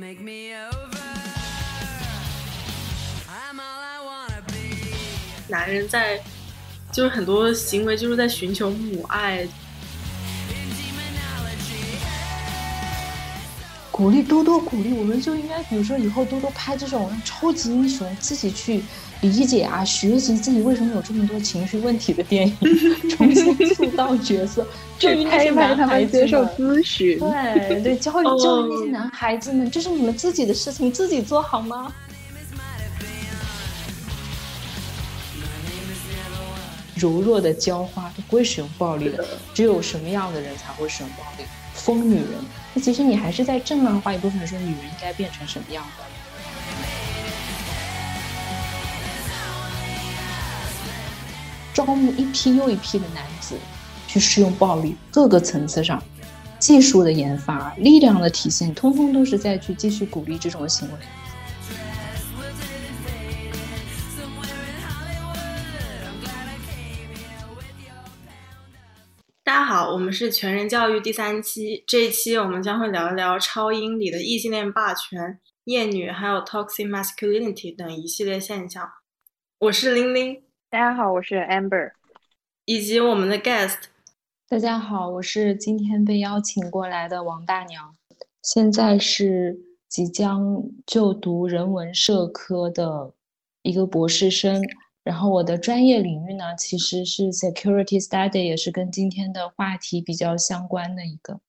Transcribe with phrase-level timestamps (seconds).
[0.00, 0.98] make me over.
[3.28, 4.80] I'm all I wanna be.
[5.46, 6.18] 男人在
[6.90, 9.46] 就是很多行为就是在寻求母爱，
[13.90, 18.82] 鼓励多多鼓励，我们就应该比如说以后多多拍这种超级英雄自己去
[19.22, 22.56] 理解啊，学习自己为什么有这么多情绪问题的电影，
[23.10, 24.66] 重新塑造角色，
[24.98, 26.50] 教育那些陪伴他男孩子们接受们。
[26.56, 27.18] 咨询。
[27.18, 31.92] 对对，教育教育那些哦男孩子们，这是你们自己的事情，自己做好吗？
[36.96, 41.44] 柔弱的娇花都不会使用暴力的，只有什么样的人才会使用暴力？
[41.74, 42.26] 疯女人。
[42.72, 46.04] 那其实你还是在正漫化一部分说女人应该变成什么样的。
[51.72, 53.56] 招募一批又一批的男子
[54.06, 56.02] 去使用暴力，各个层次上，
[56.58, 60.94] 技术的研发、力量的体现，通通都是在去继续鼓励这种行为。
[69.44, 71.82] 大家好，我们是全人教育第三期。
[71.86, 78.88] 这一期我们将会聊一聊超英里的异性恋霸权、厌女，还有 toxic masculinity 等一系列现象。
[79.58, 80.42] 我是玲玲，
[80.72, 81.90] 大家好，我是 Amber。
[82.64, 83.86] 以及我们的 guest。
[84.48, 87.96] 大家好，我是今天被邀请过来的王大娘，
[88.40, 93.12] 现在是即将就读人文社科的
[93.62, 94.62] 一个博士生。
[95.02, 101.40] 然后我的专业领域呢，其实是 security study，也是跟今天的话题比较相关的一个。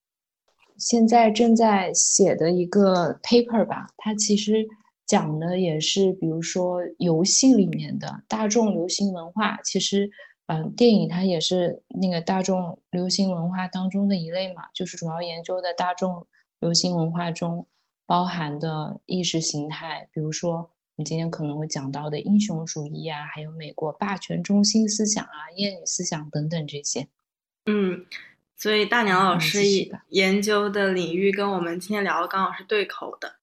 [0.80, 4.68] 现在正在写的一个 paper 吧，它其实
[5.12, 10.10] 讲的也是，比如说游戏里面的大众流行文化，其实，
[10.46, 16.26] 嗯、电影它也是那个大众流行文化当中的一类嘛，就是主要研究的大众
[16.62, 17.68] 流行文化中
[18.06, 27.10] 包含的意识形态，比如说我们今天可能会讲到的英雄主义啊，还有美国霸权中心思想啊、厌女思想等等这些。
[27.66, 28.06] 嗯，
[28.56, 29.60] 所以大娘老嗯师
[30.08, 33.41] 研究的领域跟我们今天聊的刚好是对口的。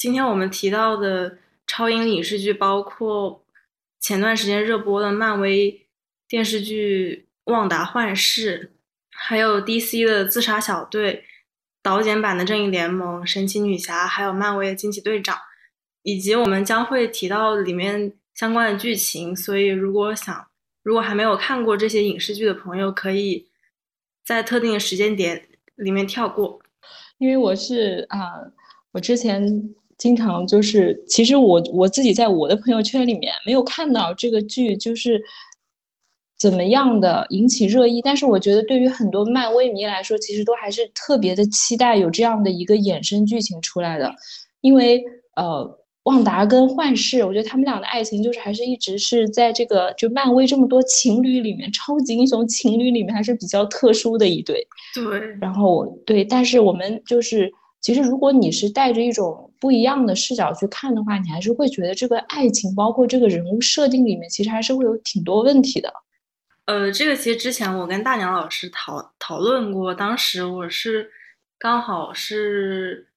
[0.00, 3.44] 今天我们提到的超英影视剧包括
[4.00, 5.86] 前段时间热播的漫威
[6.26, 8.64] 电视剧《旺达幻视》，
[9.10, 11.16] 还有 DC 的《自杀小队》、
[11.82, 15.36] 导剪版的《正义联盟》、神奇女侠，还有漫威的惊奇队长，
[16.02, 19.36] 以及我们将会提到里面相关的剧情。
[19.36, 20.46] 所以，如果想
[20.82, 23.50] 如果还没有看过这些影视剧的朋友，可以
[24.24, 26.62] 在特定的时间点里面跳过。
[27.18, 28.50] 因为我是啊、
[28.92, 35.22] 我之前经常就是，其实我我自己在我的朋友圈里面没有看到这个剧就是
[36.38, 44.12] 怎么样的引起热议，但是我觉得对于很多漫威迷来说，其实都还是特别的期待有这样的一个衍生剧情出来的，
[44.62, 45.04] 因为
[45.36, 45.78] 呃。
[46.04, 54.66] 旺达跟幻视，我觉得他们俩的爱情就是还是一直是在这个就漫威这么多情侣里面，超级英雄情侣里面还是比较特殊的一对。
[54.94, 57.52] 对，然后对，但是我们就是，
[57.82, 65.92] 其实如果你是带着一种不一样的视角去看的话，你还是会觉得这个爱情，包括这个人物设定里面，其实还是会有挺多问题的。
[66.64, 71.10] 呃，这个其实之前我跟大娘老师讨讨论过，当时我是
[71.58, 73.08] 刚好是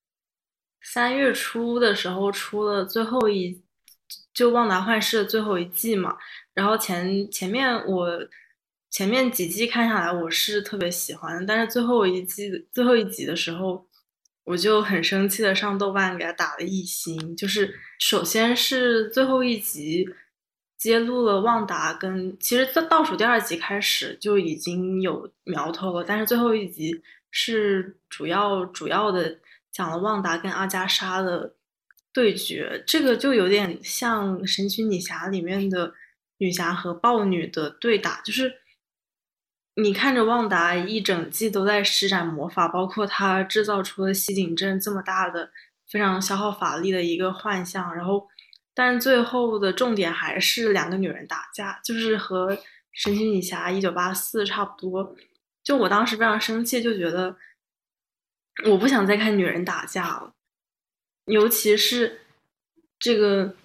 [0.81, 3.61] 三月初的时候出了最后一
[4.33, 6.17] 就《旺达幻视》的最后一季嘛，
[6.53, 8.09] 然后前前面我
[8.89, 13.85] 前面几季看下来我是特别喜欢，但是最后一季最后一集的时候，
[14.43, 20.07] 我就很生气的上豆瓣给他打了一星，就是首先是最后一集。
[20.75, 29.39] 揭露了旺达跟其实在倒数第二集开始就已经有苗头了，但是最后一集是主要主要的
[29.71, 31.55] 讲了旺达跟阿加莎的
[32.11, 35.93] 对决，这个就有点像神奇女侠里面的
[36.39, 38.53] 女侠和豹女的对打，就是
[39.75, 45.51] 你看着旺达一整季都在施展魔法，包括她制造出了西景镇这么大的
[45.87, 48.29] 非常消耗法力的一个幻象，然后。
[48.75, 52.57] 但最后的重点还是两个女人打架，就是和
[52.91, 55.15] 神奇女侠一九八四差不多。
[55.63, 57.37] 就我当时非常生气，就觉得
[58.65, 60.33] 我不想再看女人打架了，
[61.25, 62.21] 尤其是
[62.97, 63.55] 这个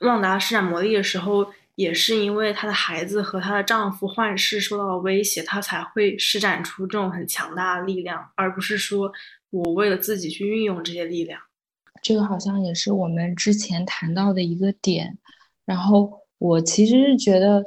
[0.00, 9.10] 旺达施展魔力的时候，也是因为她的孩子和她的丈夫幻视受到了威胁，她才会施展出这种很强大的力量，而不是说
[9.48, 11.40] 我为了自己去运用这些力量。
[12.02, 15.18] 这个好像也是我们之前谈到的一个点。
[15.64, 17.64] 然后我其实是觉得，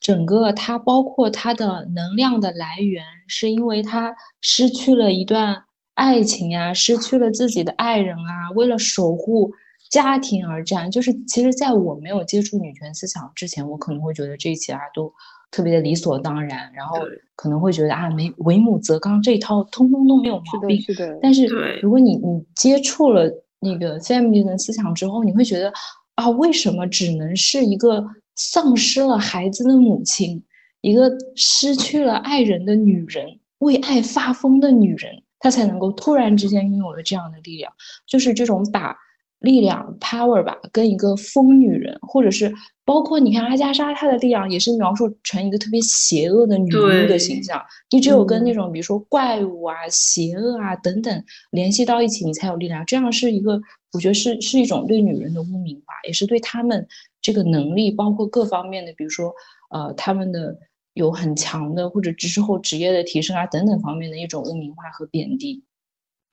[0.00, 5.64] 整个它包括它的能量的来源，是因为它失去了一段
[5.94, 9.52] 爱情啊，失去了自己的爱人啊，为了守护
[9.94, 10.90] 家庭而战。
[10.90, 15.12] 就是其实，在我没有接触女权思想之前，我可能会觉得这一切啊都
[15.52, 16.98] 特别的理所当然，然后
[17.36, 20.80] 可能会觉得啊，没为母则刚这一套通通都没有，毛病。
[20.80, 21.46] 是的，但是
[21.80, 23.30] 如果你你接触了
[23.60, 25.72] 那个 feminism 思想之后，你会觉得
[26.16, 28.04] 啊，为什么只能是一个
[28.34, 30.42] 丧失了孩子的母亲，
[30.80, 37.72] 一个失去了爱人的女人，为爱发疯的女人，她才能够突然之间拥有了这样的力量？
[38.06, 38.96] 就是这种把
[39.44, 42.52] 力量 power 吧，跟一个疯女人，或者是
[42.84, 47.62] 包括你看阿加莎，她的力量也是描述成一个特别邪恶的女巫的形象。
[47.90, 52.84] 你只有跟那嗯种比如说怪物啊、邪恶啊等等联系到一起，你才有力量。
[52.86, 53.60] 这样是一个，
[53.92, 56.86] 我觉得是是一种对女人的污名化，也是对她们
[57.20, 59.32] 这个能力，包括各方面的，比如说
[59.70, 60.56] 呃，他们的
[60.94, 65.62] 有很强的或者之后职业的提升啊等等方面的一种污名化和贬低。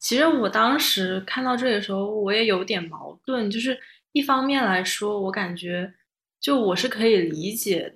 [0.01, 3.79] 其实我当时看到这里的时候，我也有点矛盾，就是
[4.11, 5.93] 一方面来说，我感觉
[6.39, 7.95] 就我是可以理解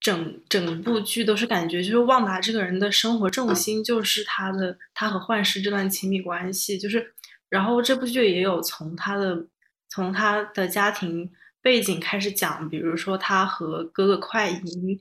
[0.00, 7.14] 整整部剧都是感觉就是旺达这个人的生活重心就是他的他和幻视这段亲密关系，就是
[7.48, 9.46] 然后这部剧也有从他的
[9.88, 15.00] 从他的家庭背景开始讲，比如说他和哥哥快银，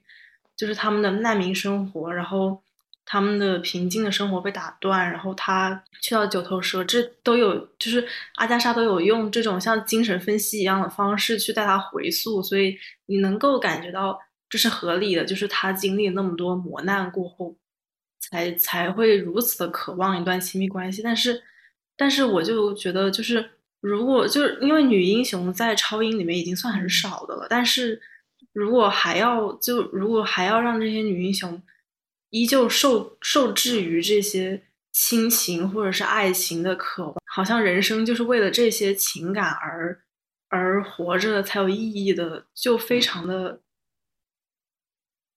[0.55, 2.62] 就是他们的难民生活，然后
[3.05, 12.77] 他们的平静的生活被打断，然后他去到九头蛇，这都有，就是阿加莎都有用这种像精神分析一样的方式去带他回溯，所以
[13.07, 14.19] 你能够感觉到
[14.49, 17.55] 这是合理的，就是他经历那么多磨难过后，
[18.19, 21.01] 才才会如此的渴望一段亲密关系。
[21.01, 21.43] 但是，
[21.97, 23.51] 但是我就觉得，就是
[23.81, 28.01] 如果就是因为女英雄在超英里面已经算很少的了，但是
[28.53, 31.61] 如果还要就如果还要让这些女英雄
[32.33, 34.59] 依旧受受制于这些
[34.91, 40.01] 亲情或者是爱情的渴望，好像人生就是为了这些情感而
[40.49, 43.61] 而活着才有意义的，就非常的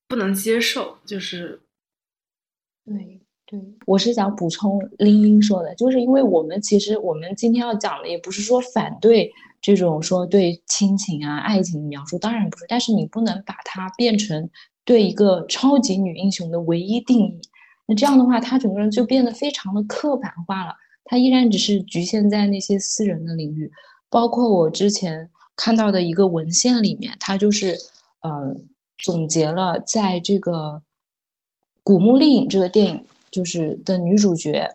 [0.09, 0.97] 不能接受。
[1.05, 1.61] 就是
[2.87, 14.49] 对对，我是想补充林英说的，就是因为我们其实我们今天要讲的也不是说反对这种说对亲情啊、爱情的描述，当然不是，但是你不能把它变成
[14.87, 17.39] 对一个超级女英雄的唯一定义。
[17.85, 20.75] 那这样的话，她整个人就变得非常的刻板化了，
[21.05, 23.71] 她依然只是局限在那些私人的领域。
[24.09, 27.77] 包括我之前看到的一个文献里面，它就是
[28.23, 28.57] 呃
[28.99, 30.53] 总结了在这个
[31.83, 34.69] 《古墓丽影》这个电影就是的女主角，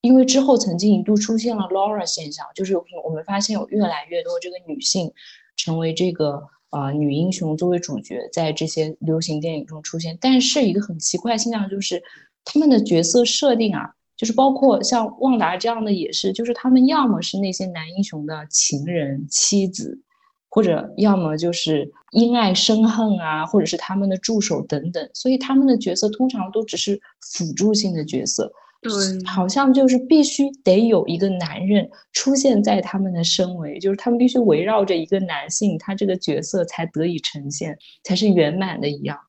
[0.00, 5.12] 因为之后曾经一度出现了 Laura 现象，就是我们发现有越来越多这个女性
[5.56, 10.16] 成为这个呃女英雄作为主角，在这些流行电影中出现。
[10.20, 12.02] 但是一个很奇怪的现象就是，
[12.44, 20.00] 他们的角色设定啊，就是包括像旺达这样的也是，就是他们要么是那些男英雄的情人、妻子，
[20.48, 28.52] 或者要么就是因爱生恨啊，或者是他们的助手等等，所以他们的角色通常都只是辅助性的角色，
[28.82, 28.92] 对
[29.26, 39.20] 好像就是必须得有一个男人出现在他们的身围，就是他们必须围绕着一个男性，他这个角色才得以呈现，才是圆满的一样。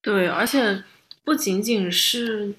[0.00, 0.84] 对，而且
[1.24, 2.54] 不仅仅是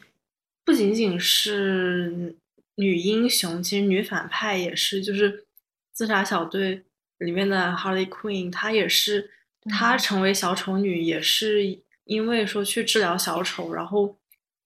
[0.65, 2.35] 不仅仅是
[2.75, 5.45] 女英雄，其实女反派也是，就是
[5.94, 6.83] 自杀小队
[7.19, 9.31] 里面的 Harley Quinn，她也是，
[9.69, 14.18] 她成为小丑女也是因为说去治疗小丑，然后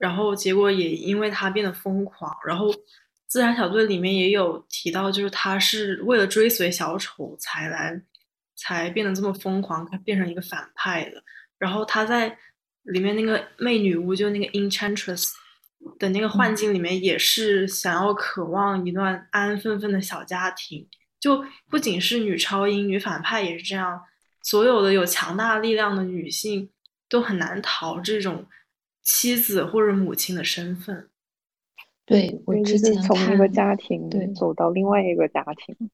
[0.01, 2.73] 然后结果也因为她变得疯狂，然后
[3.27, 8.01] 自然小队里面也有提到，就是她是为了追随小丑才来
[8.55, 11.23] 才变得这么疯狂，变成一个反派的。
[11.59, 12.35] 然后她在
[12.81, 15.29] 里面那个媚女巫，就那个 Enchantress
[15.99, 20.87] 的那个幻嗯境里面，也是想要渴望一段安安分分的小家庭。
[21.19, 24.01] 就不仅是女超英、女反派也是这样，
[24.41, 26.71] 所有的有强大力量的女性
[27.07, 28.47] 都很难逃这种
[29.01, 31.07] 妻子或者母亲的身份。
[32.05, 35.89] 对我所以之前就是从一个，家庭对走到另外一个家庭，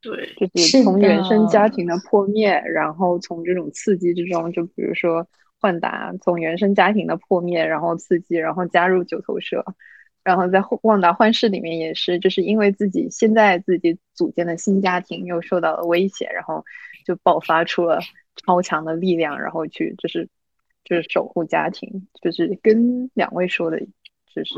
[0.00, 5.28] 对，就是是从原生家庭的破灭，然后从这种刺激之中，就比如说
[5.60, 9.64] 幻达从原生家庭的破灭，然后刺激，然后加入九头蛇，
[10.24, 16.64] 然后在旺达幻视里面也是，就是因为自己现在自己组建的新家庭又受到了威胁，然后
[17.04, 18.00] 就爆发出了
[18.34, 20.28] 超强的力量，然后去就是
[20.84, 23.78] 就是守护家庭，就是跟两位说的，
[24.34, 24.54] 就是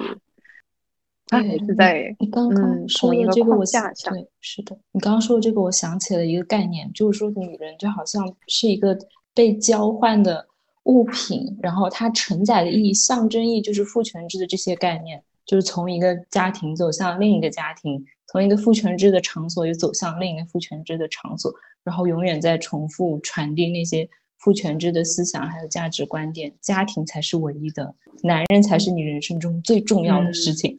[1.26, 8.98] 他对还是在你刚刚嗯说的这个我想，架下，对，是的，你刚刚说的这个，我想起了一个概念，就是说女人就好像是一个
[9.34, 10.46] 被交换的
[10.84, 15.22] 物品，然后它承载的意义、象征意义就是父权制的这些概念。
[15.44, 21.52] 就是从一个家庭走向另一个家庭，从一个父权制的场所又走向另一个父权制的场所，
[21.82, 24.08] 然后永远在重复传递那些
[24.42, 26.52] 父权制的思想还有价值观点。
[26.60, 30.76] 家庭才是唯一的，男人才是你人生中最重要的事情。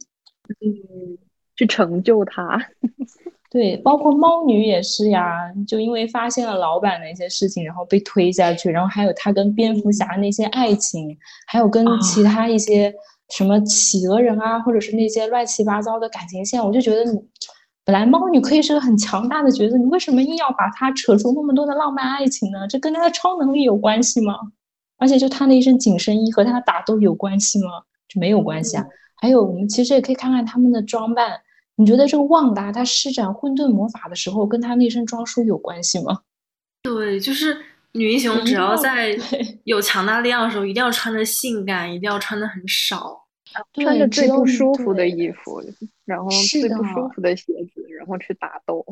[0.60, 1.18] 嗯，
[1.56, 2.60] 去成就他。
[3.50, 11.16] 对，包括猫女也是呀，就因为发现了老板的一些事情，然后被推下去，然后还有他跟蝙蝠侠那些爱情，
[11.46, 12.92] 还有跟其他一些
[13.30, 17.16] 什么企鹅人啊，或者是那些乱七八糟的感情线，我就觉得你
[17.84, 22.66] 本来猫女可以是个很强大的角色，你为什么硬要把她扯出那么多的浪漫爱情呢？
[22.66, 24.34] 这跟她的超能力有关系吗？
[24.96, 27.68] 而且就她那一身紧身衣和她的打斗有关系吗？
[28.08, 28.84] 这没有关系啊。
[29.16, 31.40] 还有我们其实也可以看看他们的装扮。
[31.76, 36.20] 你觉得这个旺达他施展混沌魔法的时候，跟他那身装束有关系吗？
[36.84, 37.56] 对，就是
[37.92, 39.18] 女英雄只要在
[39.64, 43.23] 有强大力量的时候，一定要穿的性感，一定要穿的很少，
[43.72, 45.62] 穿着最不舒服的衣服，
[46.04, 48.84] 然后最不舒服的鞋子，然后去打斗。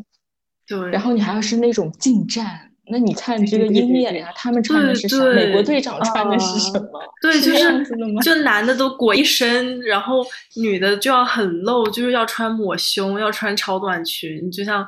[0.66, 2.68] 对，然后你还要是那种近战。
[2.86, 5.24] 那你看这个鹰眼呀，他们穿的是啥？
[5.32, 7.00] 美国队长穿的是什么？
[7.22, 7.84] 对，就是
[8.22, 10.24] 就男的都裹一身，然后
[10.56, 14.84] 女的就要很露，就是要穿抹胸，要穿超短裙，就像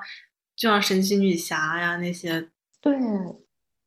[0.57, 2.49] 就像神奇女侠呀那些。
[2.81, 2.93] 对，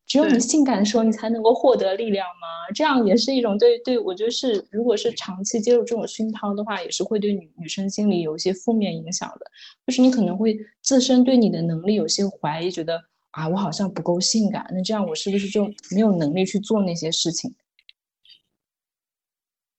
[0.07, 2.47] 只有你性感的时候，你才能够获得力量吗？
[2.73, 9.45] 这样也是一种对对，我觉得是，如果是长期接受这种熏陶的话，也是会对女女生心理有一些负面影响的，
[9.85, 13.03] 就是你可能会自身对你的能力有些怀疑，觉得。
[13.31, 17.53] 啊，我好像不够性感，那这样我是不是就没有能力去做那些事情？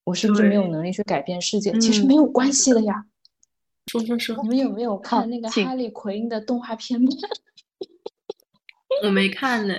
[0.05, 1.77] 我是不是没有能力去改变世界？
[1.81, 3.07] 其实没有关系的呀。
[3.91, 7.01] 说说说，你们有没有看那个哈利奎因的动画片？
[9.03, 9.75] 我没看呢。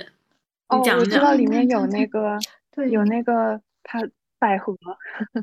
[0.69, 2.37] 哦，我知道里面有那 个，
[2.71, 3.99] 对，有那个他
[4.39, 4.73] 百合。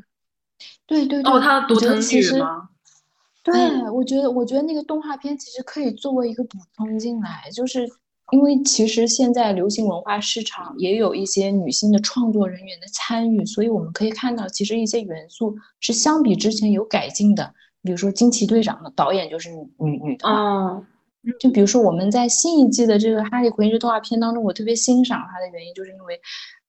[0.87, 1.31] 对对对。
[1.31, 2.69] 哦，他独藤女吗？
[3.43, 3.53] 对，
[3.91, 7.87] 我觉得，我觉得那个动画片其实可以作为一个补充进来，就是。
[8.31, 17.53] 因为其实现在流行文化市场也有一些女性的创作人员的参与，所以我们可以看到，其实一些元素是相比之前有改进的。
[17.81, 20.85] 比如说《惊奇队长》的导演就是女女的，哦，
[21.39, 26.19] 就比如说我们在新一季的这个《哈利·奎因》这动画片当中，我特别欣赏它的原因，就是因为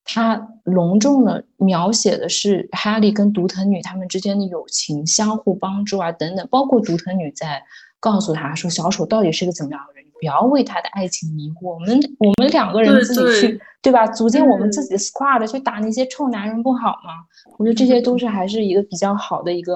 [0.03, 7.61] 它隆重的描写的是哈利跟独藤女他们之间的友情、相互帮助啊等等，包括独藤女在
[7.99, 9.99] 告诉他说小丑到底是个怎么样的人。
[10.19, 14.05] 不要为他的爱情迷惑，我们我们两个人自己去，对吧？
[14.05, 17.23] 组建我们自己的 squad 去打那些臭男人不好吗？
[17.57, 19.75] 我觉得这些都是还是一个比较好的一个，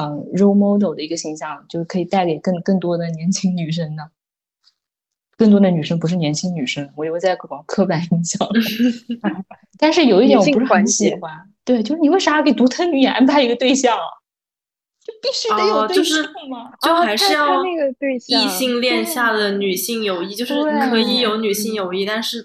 [0.00, 4.08] 嗯，role model 的一个形象，就是可以带给更更多的年轻女生的。
[5.40, 8.46] 更多的女生不是年轻女生，我以为在搞刻板印象。
[9.80, 11.32] 但是有一点我不是很喜欢，
[11.64, 13.96] 对，就是你为啥要给独特女也安排一个对象？
[15.02, 16.70] 就必须得有对象吗？
[16.82, 20.52] 就还是要那个对象异性恋下的女性友谊，就是
[20.90, 22.44] 可以有女性友谊，但是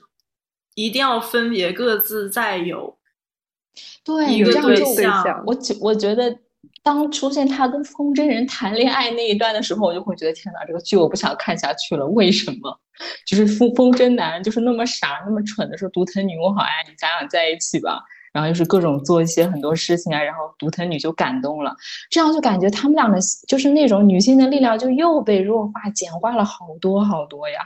[0.75, 2.97] 一定要分别各自再有
[4.05, 5.43] 对一个对象。
[5.45, 6.33] 我觉我觉得，
[6.81, 12.05] 当出现他跟风筝人谈恋爱那一段的时候，我就会觉得天哪，这个剧我不想看下去了。
[12.07, 12.79] 为什么？
[13.25, 18.03] 就是风风筝男就是那么傻那么蠢的说独藤女我好爱你，咱俩在一起吧。
[18.33, 21.73] 然后又是各种做一些很多事情啊，然后独藤女就感动了，
[22.09, 27.61] 这样就感觉他们俩的就是那种女性的力量就又被弱化、简化了好多好多呀。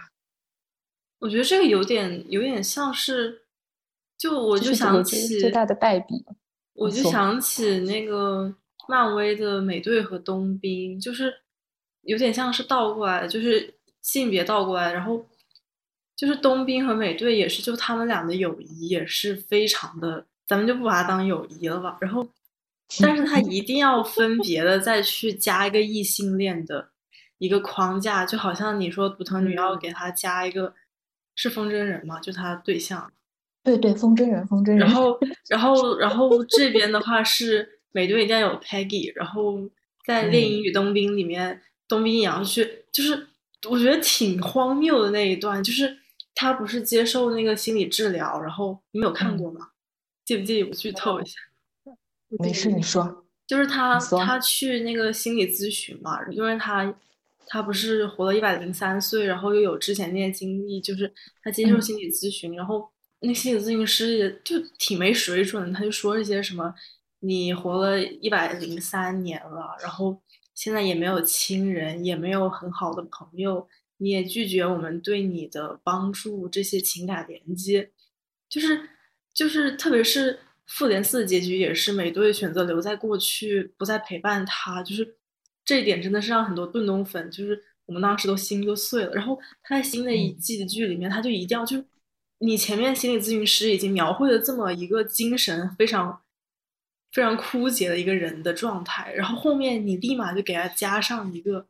[1.18, 3.42] 我觉得这个有点有点像是，
[4.16, 6.24] 就我就想起最大的败笔，
[6.76, 8.54] 我就想起那个
[8.88, 11.34] 漫威的美队和冬兵，就是
[12.04, 15.26] 有点像是倒过来，就是性别倒过来，然后
[16.16, 20.26] 就是冬兵和美队也是，就他们俩的友谊也是非常的。
[20.48, 21.98] 咱们就不把它当友谊了吧。
[22.02, 22.28] 然后，
[23.02, 26.90] 但是他一定要分别的再去加一个异性恋的
[27.38, 30.74] 一个框架，就好像你说独藤女要给他加一个
[31.36, 33.12] 是风筝人嘛，就他对象。
[33.64, 34.80] 对对，风筝人，风筝人。
[34.80, 39.70] 然后， 然后，然后这边的话是美队一定要有 Peggy，然后
[40.06, 43.28] 在《猎鹰与冬兵》里面，冬兵也要去，就是
[43.68, 45.98] 我觉得挺荒谬的那一段，就是
[46.36, 49.70] 他不是接受那个心理治疗，然后你没有看过吗？
[50.24, 51.40] 介不介意我剧透一下？
[52.40, 53.26] 没事，你说。
[53.48, 56.94] 就是他，他去那个心理咨询嘛，因为他，
[57.48, 61.12] 他不是活了一百零三岁，然后又有之前那些经历，就是
[61.42, 62.88] 他接受心理咨询，然后
[63.22, 66.72] 那心理咨询师也就挺没水准，他就说一些什么，
[67.22, 70.22] 你活了一百零三年了，然后
[70.60, 77.92] 现在也没有亲人，也没有很好的朋友，你也拒绝我们对你的帮助，这些情感连接，
[78.50, 78.90] 就是。
[79.32, 85.16] 就是特别是复联四的结局也是美队选择留在过去，不再陪伴他，就是
[85.64, 89.14] 这一点真的是让很多盾东粉，就是我们当时都心都碎了。
[89.14, 91.82] 然后他在新的一季的剧里面，他就一定要就
[92.40, 96.20] 你前面心理咨询师已经描绘了这么一个精神非常
[97.12, 101.66] 非常枯竭的一个人的状态，然后后面你立马就给他加上一个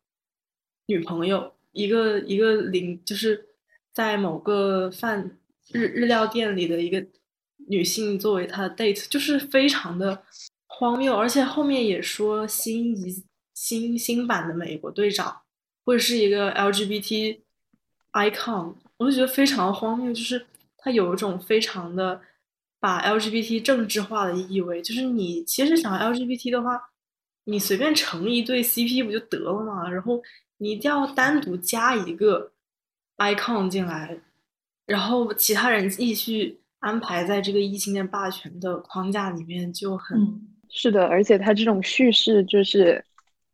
[0.87, 3.47] 女朋友，一个一个零，就是
[3.93, 5.37] 在某个饭
[5.71, 7.05] 日日料店里的一个
[7.67, 10.23] 女性作为他的 date，就是非常的
[10.67, 15.41] 荒谬，而且后面也说新一新新版的美国队长
[15.85, 17.39] 会是一个 LGBT
[18.13, 20.45] icon，我就觉得非常荒谬，就是
[20.77, 22.19] 它有一种非常的
[22.79, 26.79] 把 LGBT 政治化的意味，就是你其实想 LGBT 的话，
[27.43, 29.89] 你随便成一对 CP 不就得了吗？
[29.89, 30.21] 然后
[30.57, 32.51] 你一定要单独加一个
[33.17, 34.17] icon 进来，
[34.85, 40.17] 然后其他人继续安排在这个异性恋霸权的框架里面，就很、
[40.69, 43.03] 是的，而且他这种叙事就是，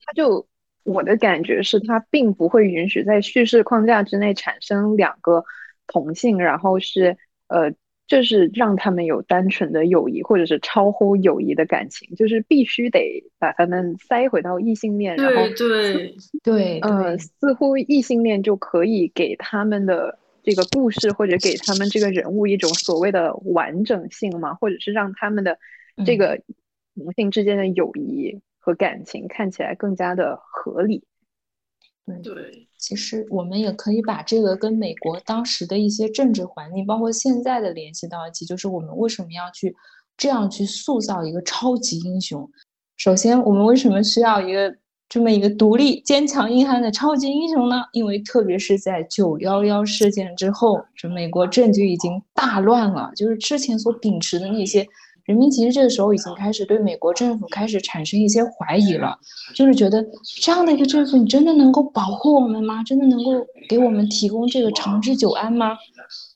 [0.04, 0.46] 他就
[0.84, 5.44] 我的感觉是，他并不会允许在叙事框架之内产生两个
[5.88, 7.18] 同性，然后是
[7.48, 7.72] 呃，
[8.08, 16.16] 就是让他们有单纯的友谊或者是超乎友谊的感情，就是必须得把他们塞回到异性恋，然后对对。
[16.44, 25.58] 对呃，似乎异性恋就可以给他们的这个故事或者给他们这个人物一种所谓的完整性嘛，或者是让他们的
[26.06, 26.18] 这嗯。
[26.18, 26.42] 个
[26.96, 31.04] 同性之间的友谊和感情看起来更加的合理。
[32.24, 39.76] 对，其实我们也可以把这个跟美国当时的一些政治环境，包括现在的联系到一起，就是我们为什么要去
[40.16, 42.48] 这样去塑造一个超级英雄？
[42.96, 44.76] 首先，我们为什么需要一个
[45.10, 47.82] 这么一个独立、坚强、硬汉的超级英雄呢？
[47.92, 54.88] 因为特别是在九幺幺事件之后，这美国政局已经大乱了，就是之前所秉持的那些。
[55.26, 59.18] 人民其实这个时候已经开始对美国政府开始产生一些怀疑了，
[59.56, 60.06] 就是觉得
[60.42, 62.84] 这样的一个政府，你真的能够保护我们吗？
[62.84, 63.32] 真的能够
[63.68, 65.76] 给我们提供这个长治久安吗？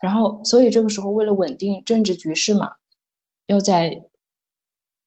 [0.02, 2.71] 然后，所以这个时候为了稳定政治局势嘛，
[3.45, 4.02] 要在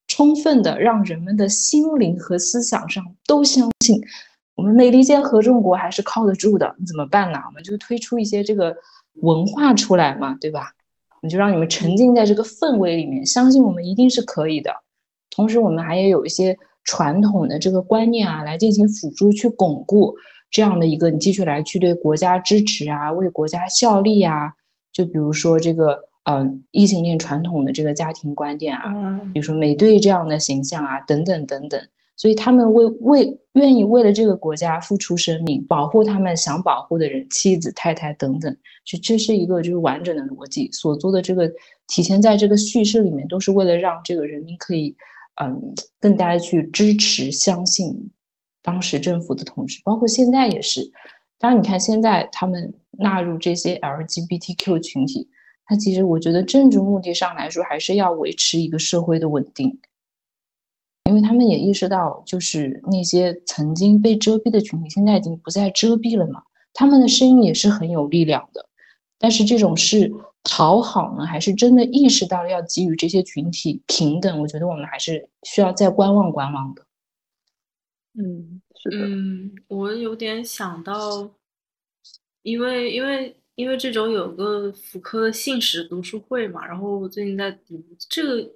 [0.07, 4.01] 充分的让人们的心灵和思想上都相信
[4.55, 6.73] 我们美利坚合众国还是靠得住的。
[6.79, 7.41] 你怎么办呢？
[7.47, 8.77] 我们就推出一些这个
[9.15, 10.73] 文化出来嘛，对吧？
[11.23, 14.71] 你就让你们沉浸在这个氛围里面，相信我们一定是可以的。
[15.31, 20.15] 同时，我们还要有一些传统的这个观念啊，来进行辅助去巩固
[20.51, 24.53] 这样的一个你继续来去对国家支持啊，为国家效力啊。
[24.93, 31.81] 就比如说这个，嗯、异性恋传统的这个家庭观念啊，嗯比如说美队这样的形象啊，等等等等。
[32.17, 38.57] 所以他们为为愿意为了这个国家付出生命，保护他们想保护的人，妻子、太太等等。
[38.85, 41.51] 就这是一个就是完整的逻辑，所做的这个
[41.89, 44.95] 体现在这个叙事里面，都是为了让这个人民可以，
[45.43, 48.11] 嗯，更加的去支持、相信
[48.63, 50.93] 当时政府的统治，包括现在也是。
[51.39, 55.29] 当然，你看现在他们纳入这些 LGBTQ 群体，
[55.65, 59.81] 它其实我觉得政治目的上来说，还是要维持一个社会的稳定。
[61.05, 66.43] 因为他们也意识到，就是那些曾经被遮蔽的群体，现在已经不再遮蔽了嘛。
[66.73, 68.69] 他们的声音也是很有力量的。
[69.19, 70.13] 但是这种是
[70.43, 74.41] 讨好呢，还是真的意识到了要给予这些群体平等？
[74.41, 76.85] 我觉得我们还是需要再观望观望的。
[78.15, 81.31] 嗯，是的，嗯，我有点想到，
[82.43, 88.51] 因为因为因为这周有个福柯的信使读书会嘛，然后我最近在读这个，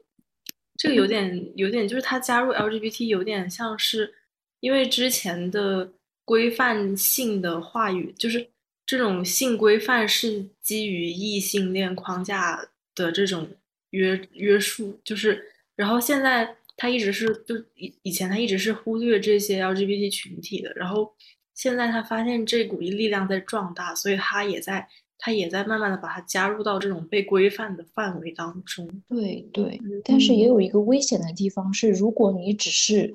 [0.76, 4.14] 这个有点有点就是他加入 LGBT 有点像是，
[4.60, 5.92] 因为之前的
[6.24, 8.48] 规范性的话语，就是
[8.84, 13.48] 这种性规范是基于异性恋框架的这种
[13.90, 15.42] 约约束，就是
[15.74, 21.14] 然后现在他一直是就以以前他一直是忽略这些 LGBT 群体的，然后
[21.54, 29.02] 现在他发现这股力量在壮大，所以他也在他也在慢慢的把它加入到这种被规范的范围当中。
[29.08, 33.14] 对对，但是也有一个危险的地方是，如果你只是，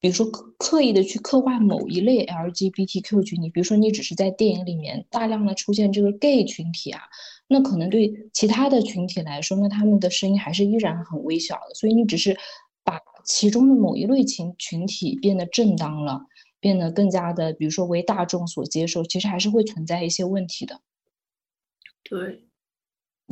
[0.00, 7.02] 比如说刻刻意的去刻画某一类 LGBTQ 群体，比如说你只是在电影里面大量的出现这个 gay 群体啊，
[7.48, 11.74] 那可能对其他的群体来说，那他们的声音还是依然很微小的。
[11.74, 12.34] 所以你只是
[12.84, 16.22] 把其中的某一类群群体变得正当了，
[16.60, 20.80] 变得更加的，比如说为大众所接受，其实还是会存在一些问题的。
[22.10, 22.44] 对，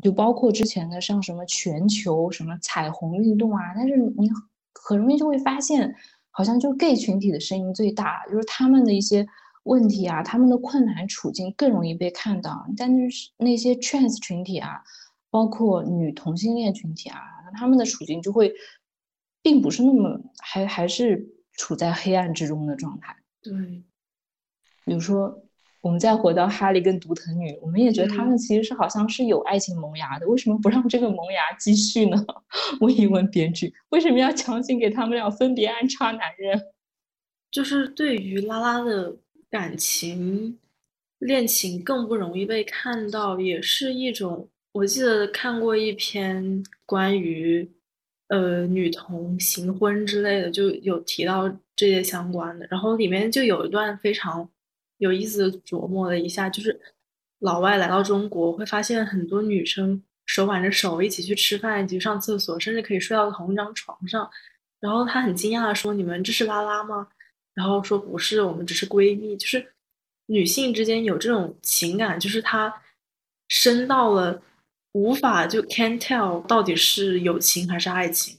[0.01, 5.93] 就包括之前的像什么全球什么彩虹运动啊，但是你很很容易就会发现，
[6.31, 9.27] 好像就 gay 群体的声音最大，就是他们的一些
[9.65, 14.81] 问题啊，他们的困难处境更容易被看到，但是那些 trans 群体啊，
[15.29, 17.21] 包括女同性恋群体啊，
[17.57, 18.55] 他们的处境就会
[19.43, 23.17] 并不是那么还还是处在黑暗之中的状态。
[23.43, 23.83] 对，
[24.85, 25.43] 比如说，
[25.81, 32.17] 我们再回到哈利跟独藤女，我们也觉得他嗯们其实是好像是有爱情萌芽的，为什么不让这个萌芽继续呢？
[32.81, 36.61] 我一问编剧，为什么要强行给他们俩分别安插男人？
[37.51, 39.17] 就是对于拉拉的
[39.51, 40.59] 感情
[41.19, 44.49] 恋情更不容易被看到，也是一种。
[44.73, 47.69] 我记得看过一篇关于
[48.29, 54.49] 呃女童行婚之类的，就有提到这些相关的，然后里面就有一段非常
[54.99, 56.81] 有意思琢磨了一下，就是
[57.41, 64.29] 老外来到中国会发现很多女生手挽着手一起去吃饭，一起上厕所，甚至可以睡到同一张床上。
[64.81, 67.09] 然后他很惊讶的说：“你们这是拉拉吗？”
[67.55, 69.73] 然后说：“不是，我们只是闺蜜。”就是
[70.27, 72.83] 女性之间有这种情感，就是她
[73.49, 74.41] 深到了
[74.93, 78.39] 无法就 can't tell 到底是友情还是爱情，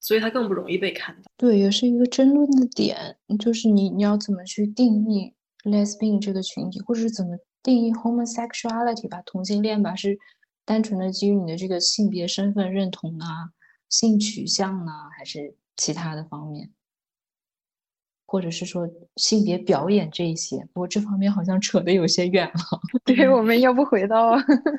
[0.00, 1.30] 所以它更不容易被看到。
[1.36, 5.32] 对，也是一个争论的点，就是你你要怎么去定义
[5.66, 10.18] lesbian 这个群体，或者是怎么定义 homosexuality 吧，同性恋吧，是
[10.64, 13.50] 单纯的基于你的这个性别身份认同啊、
[13.88, 16.70] 性取向呢，还是其他的方面？
[18.28, 22.80] 或者是说性别表演这一些，不过这方面好像扯得有些远了。
[23.06, 24.32] 对，我们要不回到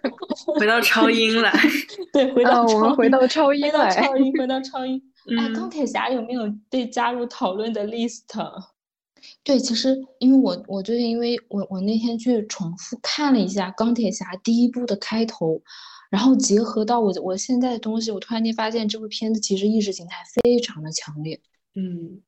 [0.59, 1.53] 回到超英来，
[2.11, 3.89] 对，回啊，到超我们回到超英回到来。
[3.89, 5.01] 超英，回到超英。
[5.39, 8.23] 哎，钢嗯铁侠有没有被加入讨论的 list？
[9.47, 15.61] 对，其实因为我我最近因为我我那天去重复看了一下钢铁侠第一部的开头，
[16.09, 21.39] 然后结合到我我现在的东西，我突然间发现这部片子其实意识形态非常的强烈，
[21.75, 22.21] 嗯，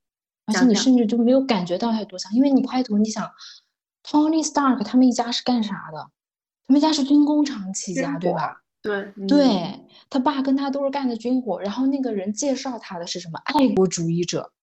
[0.45, 3.29] 而且你甚至就没有感觉到它有多强，因为你开头你想
[4.01, 6.09] ，Tony Stark 他们一家是干啥的？
[6.67, 8.61] 他们家是军工厂起家，对吧？
[8.81, 14.53] 对，嗯，对，他爸跟他都是干的军火，然后那个人介绍他的是什么爱国主义者，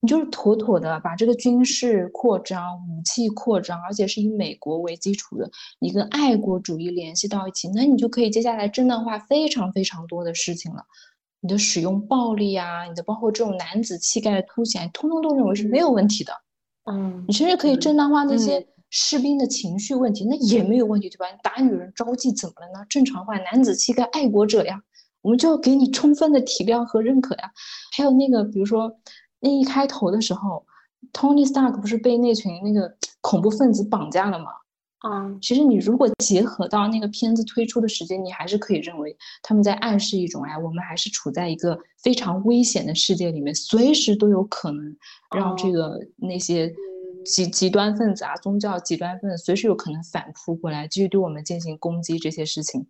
[0.00, 10.82] 你就是妥妥的把这个军事扩张、武器扩张，而且是以美国为基础的，一个爱国主义联系到一起，那你就可以接下来正当化非常非常多的事情了。
[11.40, 16.32] 你的使用暴力啊，你的包括这种男子气概的凸显，通通都认为是没有问题的。
[16.90, 21.26] 嗯你，甚至可以对正当化那些嗯士兵的情绪问题，那也没有问题，对吧？
[21.26, 22.86] 你打女人招妓怎么了呢？
[22.88, 24.80] 正常化，男子气概，爱国者呀，
[25.22, 27.50] 我们就要给你充分的体谅和认可呀。
[27.96, 28.90] 还有那个，比如说
[29.40, 30.64] 那一开头的时候
[31.12, 34.46] ，Tony Stark 不是被那群那个恐怖分子绑架了吗？
[35.06, 44.96] 嗯，其实你如果结合到那个片子推出的时间，你还是可以认为他们在暗示一种，哎，我们还是处在一个非常危险的世界里面，随时都有可能
[45.36, 46.74] 让这哦个那些
[47.24, 52.84] 极极端分子啊、宗教极端分子随时有可能反扑过来，继续对我们进行攻击这些事情，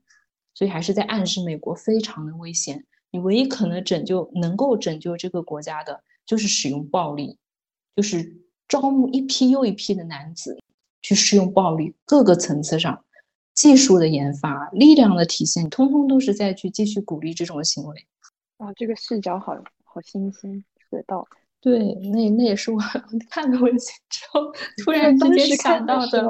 [0.54, 2.86] 所以还是在暗示美国非常的危险。
[3.10, 7.38] 你唯一可能拯救、能够拯救这个国家的，就是使用暴力，
[7.96, 8.36] 就是
[8.68, 10.58] 招募一批又一批的男子
[11.00, 13.02] 去使用暴力，各个层次上，
[13.54, 18.06] 技术的研发、力量的体现，通通都是在去继续鼓励这种行为。
[18.58, 21.26] 哇，这个视角好好新鲜，学到。
[21.60, 22.78] 对，那那也是我
[23.30, 24.52] 看了文献之后
[24.84, 26.22] 突然之间想到的，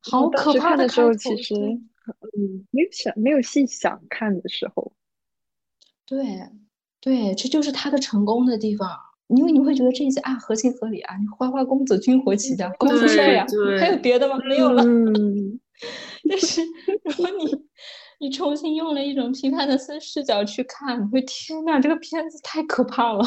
[0.00, 4.90] 好可怕的时候，其实嗯，没有想，没有细想看的时候，
[6.06, 6.24] 对
[6.98, 8.98] 对，这就是他的成功的地方。
[9.28, 13.46] 因为你会觉得这一切啊合情合理啊，你花花公子军火起家，公子帅对呀，
[13.80, 14.38] 还有别的吗？
[14.48, 14.82] 没有了。
[14.84, 15.60] 嗯，
[16.28, 16.62] 但是
[17.04, 17.64] 如果你
[18.20, 23.24] 你重新用了一种批判的视视角去看，你会天呐，这个片子太可怕了。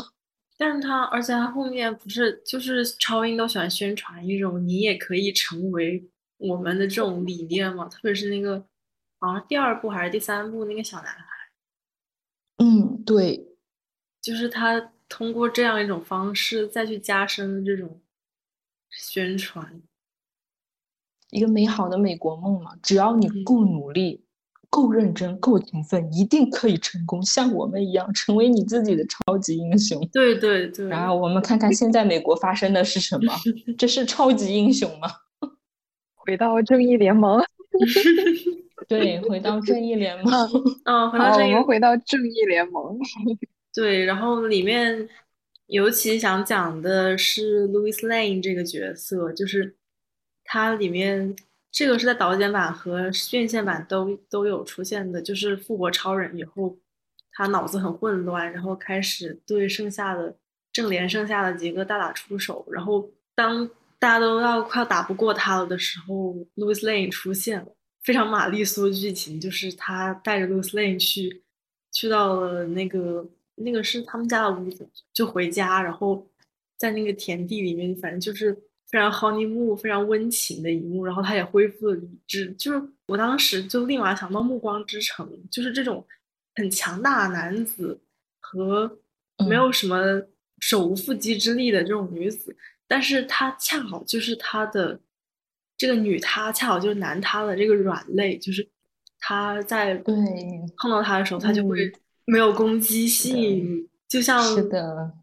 [0.58, 8.64] 但是他，而且他后面不是就是超英都喜欢宣传一种你也可以成为我们的这种理念嘛，特别是那个
[9.20, 11.26] 好像第二部还是第三部那个小男孩，
[12.58, 13.48] 嗯，对，
[14.22, 18.00] 就是他通过这样一种方式再去加深这种
[18.90, 19.82] 宣传。
[21.32, 24.24] 一个美好的美国梦嘛，只要你嗯够努力、
[24.70, 30.00] 够认真、够勤奋，一定可以成功，像我们一样成为你自己的超级英雄。
[30.14, 33.34] 对对对，然后我们看看现在美国发生的是什么？
[33.78, 35.10] 这是超级英雄吗？
[36.16, 37.42] 回到正义联盟。
[38.88, 40.34] 对，回到正义联盟。
[40.86, 42.98] 嗯，回好，我们回到正义联盟。
[43.74, 45.08] 对，然后里面
[45.68, 49.76] 尤其想讲的是 Louis Lane 这个角色，就是
[50.44, 51.36] 他里面
[51.72, 56.78] 这个是在导剪版和院线版都都有出现的，就是复活超人以后，
[57.32, 60.36] 他脑子很混乱，然后开始对剩下的
[60.74, 67.68] 正联剩下的几个大打出手，然后当大家都要快要打不过他了的时候，Louis Lane 出现了。
[68.04, 71.44] 非常玛丽苏剧情，就是他带着 Louis Lane 去
[71.92, 73.24] 去到了那个
[73.56, 76.28] 那个是他们家的屋子，就回家，然后
[76.78, 78.54] 在那个田地里面，反正就是
[78.88, 82.52] 非常 honeymoon、非常温情的一幕，然后他也恢复了理智。
[82.58, 86.06] 就是我当时就立马想到《暮光之城》，就是这种
[86.56, 88.02] 很强大的男子
[88.40, 89.00] 和
[89.48, 90.22] 没有什么
[90.60, 92.56] 手无缚鸡之力的这种女子，
[92.88, 95.00] 但是她恰好就是他的
[95.78, 98.68] 这个女他，恰好就是男他的这个软肋，就是
[99.20, 100.16] 他在对
[100.78, 105.14] 碰到他的时候，他就会嗯没有攻击性，就像是的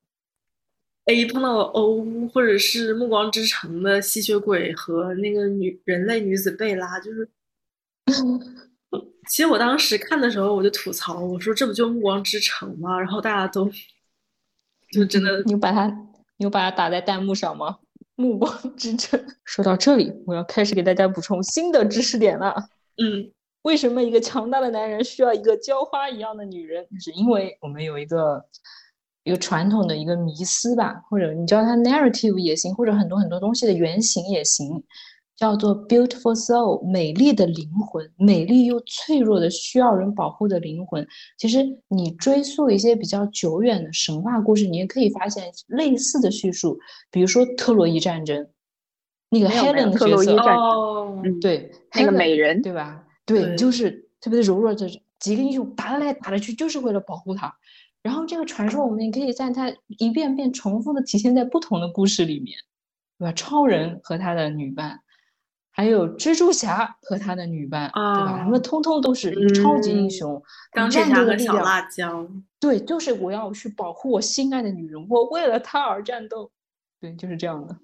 [1.07, 7.29] ，A 碰到了 O，或者是暮光之城的吸血鬼和那个女人类女子贝拉，就是。
[9.31, 12.99] 其实我当时看的时候，我就吐槽，我说这不就暮光之城吗？
[12.99, 13.71] 然后大家都
[14.91, 15.87] 就真的你把它，
[16.39, 17.77] 你有把它打在弹幕上吗？
[18.17, 19.23] 暮光之城。
[19.45, 22.71] 说到这里，我要开始给大家补充新的知识点了。
[22.97, 23.31] 嗯
[23.63, 26.87] 为什么一个强大的男人需要一个浇花一样的女人？
[27.01, 28.45] 是因为我们有一个
[29.25, 34.83] 一个传统的一个迷思吧，或者你叫它 narrative 也行，或者很多很多东西的原型也行，
[35.37, 41.07] 叫做 beautiful soul，美丽的灵魂，美丽又脆弱的需要人保护的灵魂。
[41.37, 46.79] 其实你追溯一些比较久远的神话故事，你也可以发现类似的叙述，
[47.11, 48.49] 比如说特洛伊战争，
[49.31, 50.57] 那个 Helen 的特角色，洛伊战
[51.23, 53.05] 争对，那个美人对吧？
[53.29, 54.89] 对，对就是特别的柔弱的
[55.21, 57.55] 几个英雄打来打来去，就是为了保护他。
[58.03, 62.57] 然后这个传说，我们也可以在它一遍遍重复的体现在不同的故事里面，
[63.19, 63.33] 对吧？
[63.33, 65.01] 超人和他的女伴，
[65.71, 68.39] 还有蜘蛛侠和他的女伴，对吧？
[68.39, 71.65] 他们哦通通都是超级英嗯雄，钢铁战侠和小斗的力量。
[71.65, 76.51] 辣椒，对，就是我要去保护我心爱的女人，我为了她而战斗。
[77.01, 77.77] 对，就是这样的。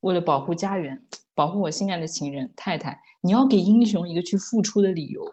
[0.00, 1.02] 为了保护家园，
[1.40, 5.24] 保护我心爱的情人太太，你要给英雄一个去付出的理由，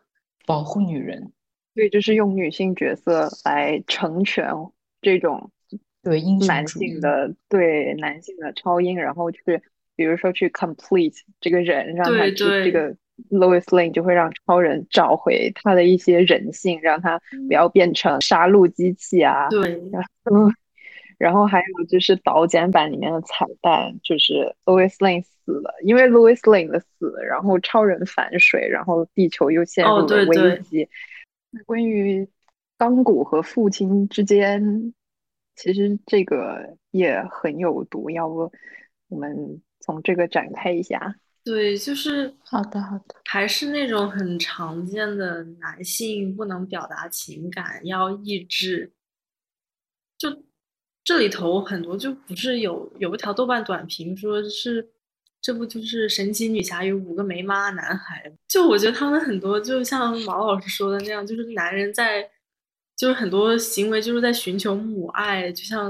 [0.46, 1.34] 保护女人。
[1.76, 4.50] 对，就是用女性角色来成全
[5.02, 5.52] 这种
[6.02, 6.66] 对，英男。
[6.66, 9.62] 性的对男性的超英，然后去
[9.98, 12.96] 比如说去 complete 这个人，让他去这个
[13.30, 19.50] Lois Lane 就会让超人找回他的一些人性，让他不要变成杀戮机器啊。
[19.50, 19.74] 对，
[20.32, 20.56] 嗯，
[21.18, 30.90] 然后还有就是导剪版里面的彩蛋，就是 Louis Lane 死了，因为 Louis Lane 的死，然后超人反水，然后地球又陷哦入了危对对机。
[31.50, 32.30] 那关于
[32.78, 34.94] 钢骨和父亲之间，
[35.56, 38.52] 其实这个也很有毒，要不
[39.08, 41.16] 我们从这个展开一下？
[41.44, 43.16] 对，就是好的，好的。
[43.24, 48.92] 还是那种很常见的男性不能表达情感，要抑制。
[50.18, 50.30] 就
[51.08, 54.86] 这里头很多就不是有有一条豆瓣短评说是
[55.42, 58.30] 这不就是神奇女侠与五个没妈男孩？
[58.46, 62.30] 就我觉得他们很多就像毛老师说的那样，就是男人在
[62.98, 65.90] 就是很多行为就是在寻求母爱，就像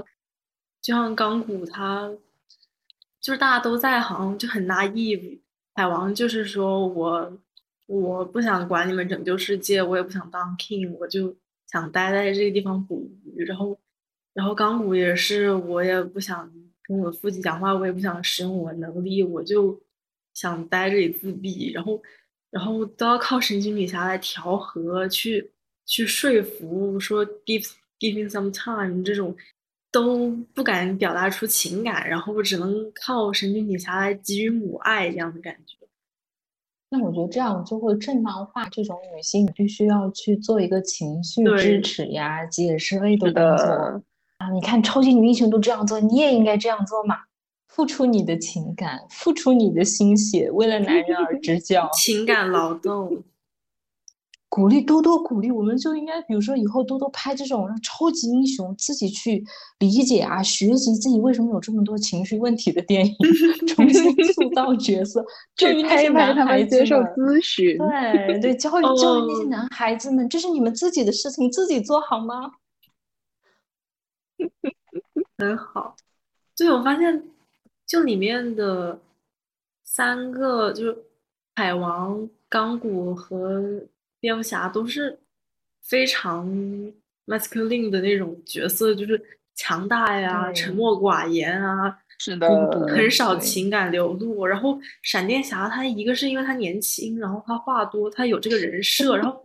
[0.83, 2.11] 就像钢骨他
[3.19, 5.39] 就是大家都在好像就很 naive，
[5.73, 7.39] 海王就是说我
[7.87, 11.35] 我不想管你们拯救世界，我也不想当 king，我就
[11.71, 13.43] 想待在这个地方捕鱼。
[13.45, 13.79] 然后，
[14.37, 16.47] 然后钢骨也是，我也不想
[16.83, 19.81] 跟我父亲讲话，我也不想使用我能力，我就
[20.35, 21.71] 想待这里自闭。
[21.71, 21.99] 然后，
[22.51, 25.51] 然后都要靠神奇女侠来调和，去
[25.87, 29.35] 去说服，说 give giving some time 这种。
[29.89, 35.77] 都不敢表达出情感，然后只能靠神奇女侠来给予母爱这样的感觉。
[36.89, 44.03] 那我觉得这样就会正当化这种女性必须要去做一个情绪对支持呀、解释类的是工作的，
[44.37, 44.49] 啊。
[44.51, 47.15] 你看超级女英雄都这样做，你也应该这样做嘛！
[47.67, 51.89] 付出你的情感，付出你的心血，为了男人而支教。
[51.93, 53.23] 情感劳动，
[54.49, 59.43] 鼓励多多鼓励，我们就应该，比如说以后多多拍这种让超级英雄自己去
[59.77, 63.15] 理解啊、学习自己为什么有这么多情绪问题的电影，
[63.67, 65.23] 重新塑造角色，
[65.55, 66.95] 教去育那拍他些男孩们接受。
[66.95, 67.77] 咨询。
[67.77, 72.49] 对对，教育教育那些哦男孩子们，这是你们自己的事情，自己做好吗？
[75.37, 75.95] 很好。
[76.55, 77.23] 对，我发现
[77.85, 78.99] 就里面的
[79.83, 80.97] 三个，就是
[81.55, 83.63] 海王、钢骨和
[84.19, 85.19] 蝙蝠侠，都是
[85.83, 86.47] 非常
[87.25, 89.21] masculine 的那种角色，就是
[89.55, 92.47] 强大呀、沉默寡言啊，是的，
[92.87, 94.45] 很少情感流露。
[94.45, 99.43] 然后闪电侠他一个是因为他年轻，然后他话多，他有这个人设，然后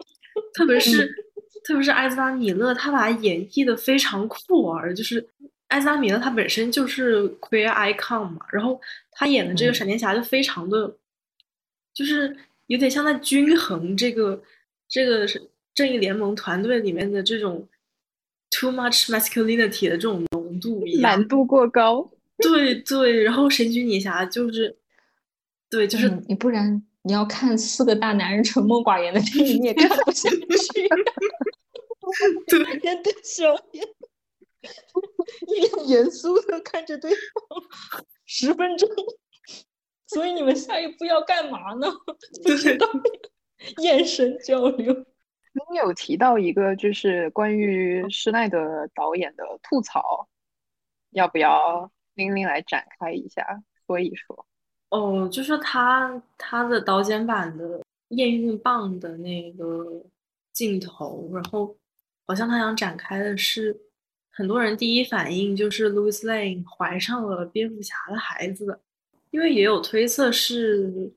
[0.54, 1.31] 特别是
[1.64, 5.26] 特别是埃兹拉米勒，他把他演绎的非常酷儿，就是
[5.68, 10.96] 埃兹拉米勒他本身就是 queer icon 嘛，然后他演的这个嗯闪电侠就非常的，
[11.94, 14.42] 就是有点像在均衡这个
[14.88, 15.40] 这个是
[15.74, 17.66] 正义联盟团队里面的这种
[18.50, 21.28] too much masculinity 的这种浓度一样难。
[21.28, 22.10] 度过高。
[22.38, 24.76] 对对，然后神奇女侠就是，
[25.70, 30.36] 对，就是、嗯你不然你要看四个大男人沉默寡言的电影，你也看不下去。
[32.48, 33.86] 对男人的笑脸，
[35.48, 37.18] 一脸严肃的看着对方
[38.26, 38.88] 十分钟。
[40.06, 41.86] 所以你们下一步要干嘛呢？
[42.42, 42.86] 不知道，
[43.78, 44.92] 眼神交流。
[45.70, 50.28] 你有提到一个就是关于施耐德导演的吐槽，
[51.10, 54.46] 要不要玲玲来展开一下说一说？
[54.90, 60.04] 哦，就是他他的导剪版的验孕棒的那个
[60.52, 61.74] 镜头，然后
[62.26, 63.80] 好像他想展开的是，
[64.30, 68.80] 很多人第一反应就是 Louis Lane 怀上了蝙蝠侠的孩子，
[69.30, 71.12] 因为也有推测是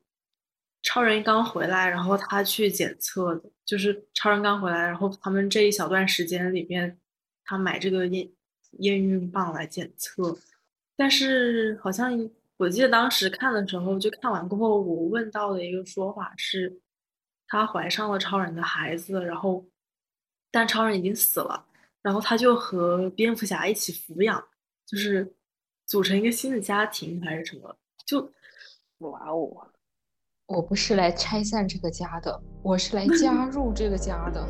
[0.82, 6.98] 超人刚回来，然后他去检测的，就是超人刚回来，然后他们这一小段时间里面，
[7.44, 8.30] 他买这个验
[8.80, 10.36] 验孕棒来检测，
[10.96, 12.12] 但是好像
[12.56, 16.80] 我记得当时看的时候，就看完过后，我问到的一个说法是，
[17.48, 19.66] 她怀上了超人的孩子，然后
[20.56, 21.66] 但超人已经死了，
[22.00, 24.42] 然后他就和蝙蝠侠一起抚养，
[24.86, 25.30] 就是
[25.84, 28.22] 组成一个新的家庭还是什么，就
[29.00, 29.68] 哇哦，
[30.46, 34.48] 我不是来拆散这个家的，我是来 加入这个家的。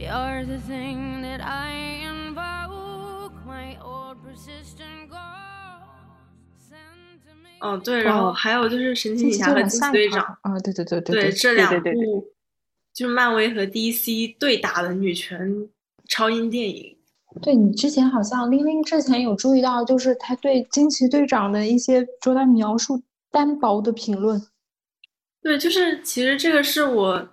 [0.00, 7.50] You're the thing that I invoke, my old persistent ghost sent to me.
[7.60, 12.24] 哦对，然后哦还有就是神奇女侠和惊奇队长，啊，对对对对，对这对两对对部
[12.94, 15.68] 就是漫威和 DC 对打的女权
[16.08, 16.96] 超英电影。
[17.42, 24.40] 对你之前好像玲玲之前有注意到，就是他对惊奇队长的一些说他描述单薄的评论。
[25.42, 27.28] 对，就是其实这个是我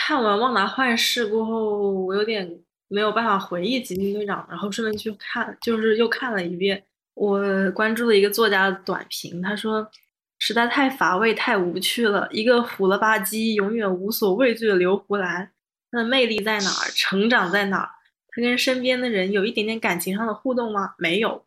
[0.00, 2.48] 看完《旺达幻视》过后，我有点
[2.86, 6.82] 没有办法回忆《极星队长》，然后顺便去看，就是又看了一遍。
[7.14, 9.90] 我关注了一个作家的短评，他说
[10.38, 12.28] 实在太乏味、太无趣了。
[12.30, 15.50] 一个虎了吧唧、永远无所畏惧的刘胡兰，
[15.90, 16.88] 他的魅力在哪儿？
[16.94, 17.90] 成长在哪儿？
[18.28, 20.94] 他跟身边的人有一点点感情上的互动吗？
[20.96, 21.44] 没有。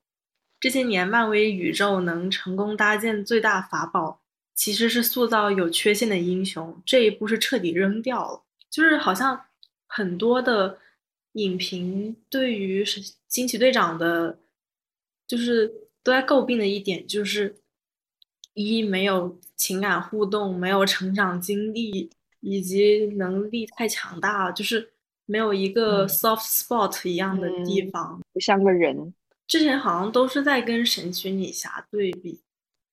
[0.59, 4.20] 这些年，漫威宇宙能成功搭建最大法宝，
[4.61, 6.79] 其实是塑造有缺陷的英雄。
[6.85, 9.45] 这一步是彻底扔掉了，就是好像
[9.87, 10.77] 很多的
[11.31, 14.37] 影评对于是惊奇队长的，
[15.25, 15.67] 就是
[16.03, 17.55] 都在诟病的一点就是，
[18.53, 24.91] 一没有情感互动，没有成长经历，以及能力太强大，就是
[25.25, 28.21] 没有一个嗯 soft spot 一样的地嗯方。
[28.31, 29.11] 不像个人。
[29.47, 32.41] 之前好像都是在跟神奇女侠对比，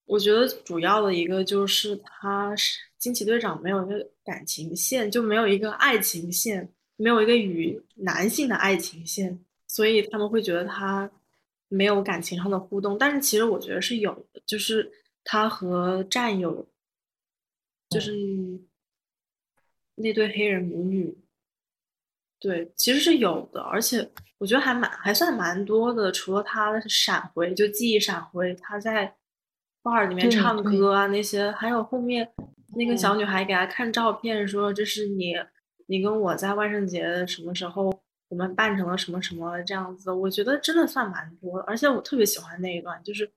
[0.09, 11.11] 我觉得主要的一个就是他是惊奇队长没有一个感情线，就没有一个爱情线，没有一个与男性的爱情线，所以他们会觉得他
[11.69, 12.97] 没有感情上的互动。
[12.97, 14.91] 但是其实我觉得是有的，就是
[15.23, 16.67] 他和战友，
[17.91, 18.13] 就是
[19.95, 21.19] 那对黑人母女，
[22.41, 26.11] 对，其实是有的，而且我觉得还蛮还算蛮多的。
[26.11, 29.15] 除了他的闪回，就记忆闪回，他在
[29.83, 32.31] bar 里面唱歌啊那些，还有后面
[32.77, 35.35] 那个小嗯女孩给他看照片，说这是你，
[35.87, 37.93] 你跟我在万圣节什么时候
[38.29, 40.13] 我们扮成了什么什么这样子。
[40.13, 43.31] 我觉得真的算蛮多的，而且我特别喜欢那一段，就是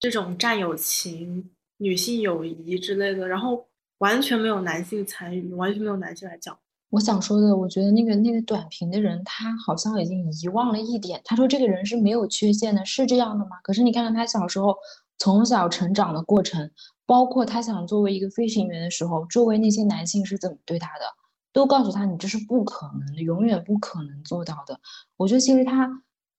[0.00, 6.58] 这种战友情、女性友谊之类的，然后完全没有男性参与，完全没有男性来讲。
[6.90, 11.20] 我想说的，我觉得那个那个短评的人，他好像已经遗忘了一点。
[11.24, 13.58] 他说这个人是没有缺陷的，是这样的吗？
[13.62, 14.74] 可是你看看他小时候
[15.18, 16.70] 从小成长的过程，
[17.04, 21.04] 包括他想作为一个飞行员的时候，周围那些男性是怎么对他的，
[21.52, 24.78] 都告诉他你这是不可能的，永远不可能做到的。
[25.16, 25.90] 我觉得其实他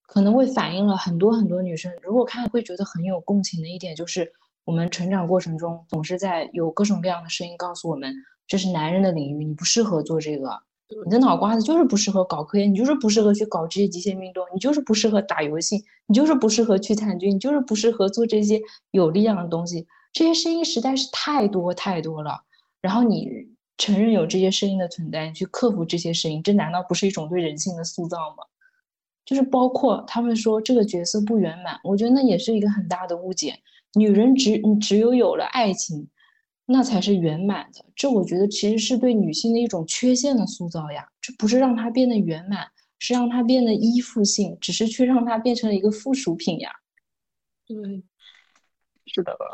[0.03, 4.31] 可能会反映了很多很多女生，如果看会觉得很有共情的一点，就是
[4.63, 8.13] 我们成长过程中总是在有各种各样的声音告诉我们，
[8.47, 10.61] 这是男人的领域，你不适合做这个。
[11.05, 18.59] 你的脑瓜子就是不适合搞科研，你就是不适合去搞这些极限运动，你就是不适合打游戏，你就是不适合去参军，你就是不适合做这些
[18.91, 19.87] 有力量的东西。
[20.11, 22.41] 这些声音实在是太多太多了。
[22.81, 23.29] 然后你
[23.77, 28.43] 承认有这些声音的存在，你去克服这些声音，这难道不是一种对人性的塑造吗？
[29.25, 33.59] 就是包括他们说这个角色不圆满，我觉得那也是一个很大的误解。
[33.93, 36.07] 女人只你只有有了爱情，
[36.71, 37.83] 那才是圆满的。
[37.95, 42.67] 这我觉得其实是对女性的一种缺陷的塑造呀，这不是让她变得圆满，
[42.99, 46.69] 是让她变得依附性，只是去让她变成了一个附属品呀。
[47.65, 48.03] 对，
[49.07, 49.45] 是的吧。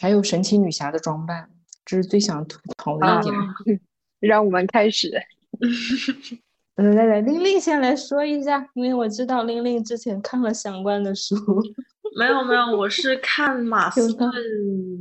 [0.00, 1.48] 还有神奇女侠的装扮，
[1.84, 3.80] 这是最想吐槽的一点。
[4.18, 5.12] 让我们开始。
[6.82, 11.34] 来来来，玲玲先来说一下，因为我知道玲玲之前看了相关的书。
[12.16, 14.30] 没有没有，我是看马斯顿，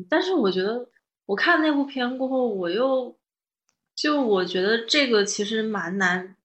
[0.09, 0.87] 但是我觉得
[1.25, 3.17] 我看那部片过后，我又
[3.95, 6.35] 就我觉得这个其实蛮难，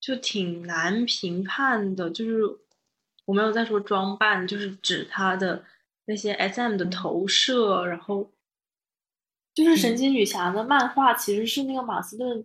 [0.00, 2.10] 就挺难评判的。
[2.10, 2.40] 就是
[3.26, 5.62] 我没有在说装扮，就是指他的
[6.06, 8.32] 那些 SM 的投射，然后
[9.54, 12.44] 就是神奇女侠的漫画其实是那个马斯顿。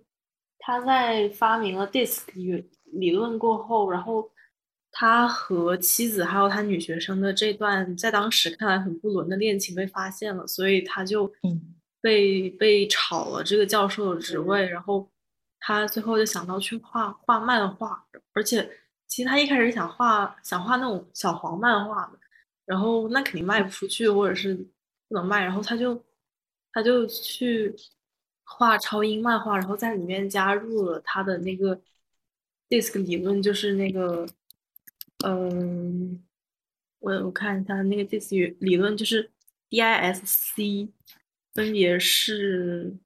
[0.66, 4.32] 他在发明了 DISC 理理论过后，然后
[4.94, 11.30] 他和妻子还有他女学生的这段在当时看来很不伦的恋情被发现了，所以他就
[12.00, 15.12] 被被炒了这个教授的职位，然后
[15.60, 18.02] 他最后就想到去画画漫画，
[18.32, 18.70] 而且
[19.06, 22.18] 其实他一开始想画想画那种小黄漫画的，
[22.66, 24.56] 然后那肯定卖不出去或者是
[25.10, 26.02] 不能卖，然后他就
[26.72, 27.76] 他就去。
[28.44, 31.82] 画超英漫画，然后在里面加入了他的那个
[32.70, 34.26] DISC 理论，就是那个，
[35.26, 36.24] 嗯，
[37.00, 39.32] 我我看一下那个 DISC 理论，就是
[39.70, 40.90] DISC，
[41.54, 42.98] 分别是，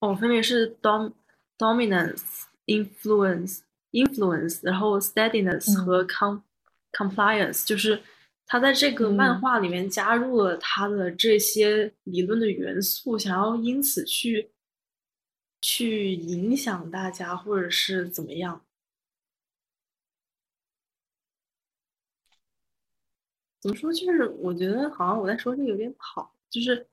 [0.00, 1.12] 哦，分别是 dom
[1.58, 3.67] dominance influence。
[3.92, 6.40] influence，然后 steadiness 和 com
[6.92, 8.02] compliance，就是
[8.46, 14.50] 他在这个漫画里面加入了他的这些理论的元素，想要因此去
[15.60, 18.64] 去影响大家，或者是怎么样？
[23.60, 23.92] 怎么说？
[23.92, 26.86] 就是我觉得好像我在说这个有点跑，就是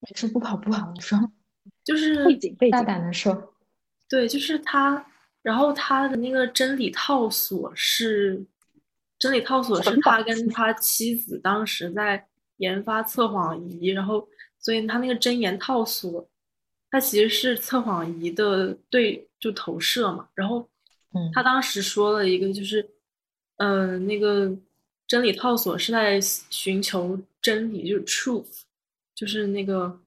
[0.00, 1.18] 没事，不跑不跑，你说，
[1.84, 3.54] 就是背景背景，大胆的说，
[4.08, 5.09] 对，就是他。
[5.42, 8.44] 然后他的那个真理套索是，
[9.18, 12.26] 真理套索是他跟他妻子当时在
[12.58, 14.28] 研发测谎仪，然后
[14.58, 16.28] 所以他那个真言套索，
[16.90, 20.28] 它其实是测谎仪的对就投射嘛。
[20.34, 20.68] 然后，
[21.14, 22.86] 嗯，他当时说了一个就是，
[23.56, 24.54] 嗯，那个
[25.06, 28.62] 真理套索是在寻求真理，就是 truth，
[29.14, 30.00] 就是那个，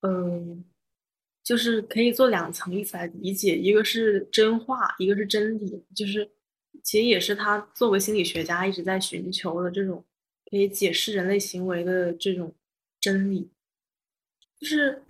[0.00, 0.64] 嗯。
[1.42, 5.84] 就是可以做两层意思来理解，一个是真话，一个是真理。
[5.96, 6.30] 就是
[6.84, 10.04] 其实也是他作为心理学家一直在寻求的这种
[10.50, 12.54] 可以解释人类行为的这种
[13.00, 13.50] 真理。
[14.60, 15.02] 就是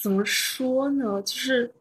[0.00, 1.20] 怎么说呢？
[1.22, 1.74] 就是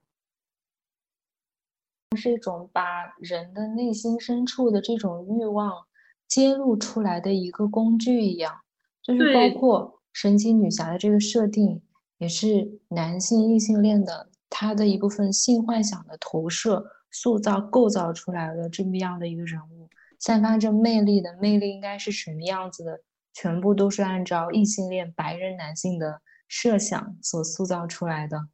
[2.17, 5.88] 是一种把人的内心深处的这种欲望
[6.28, 8.61] 揭露出来的一个工具一样，
[9.01, 10.01] 就是包括。
[10.14, 11.82] 神奇女侠的这个设定
[12.18, 19.89] 也是男性异性恋的他的一部分性幻想的投射、塑造、构造出来的这么样的一个人物，
[20.20, 22.99] 散发着魅力的魅力应该是什么样子的？
[23.34, 28.49] 全部都是按照异性恋白人男性的设想所塑造出来的。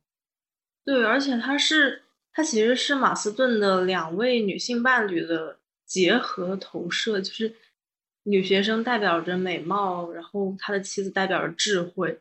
[0.85, 7.55] 对，而且他是他其实是马斯顿的两位女性伴侣的结合投射，就是。
[8.29, 12.19] 女学生代表着美貌，然后他的妻子代表着智慧，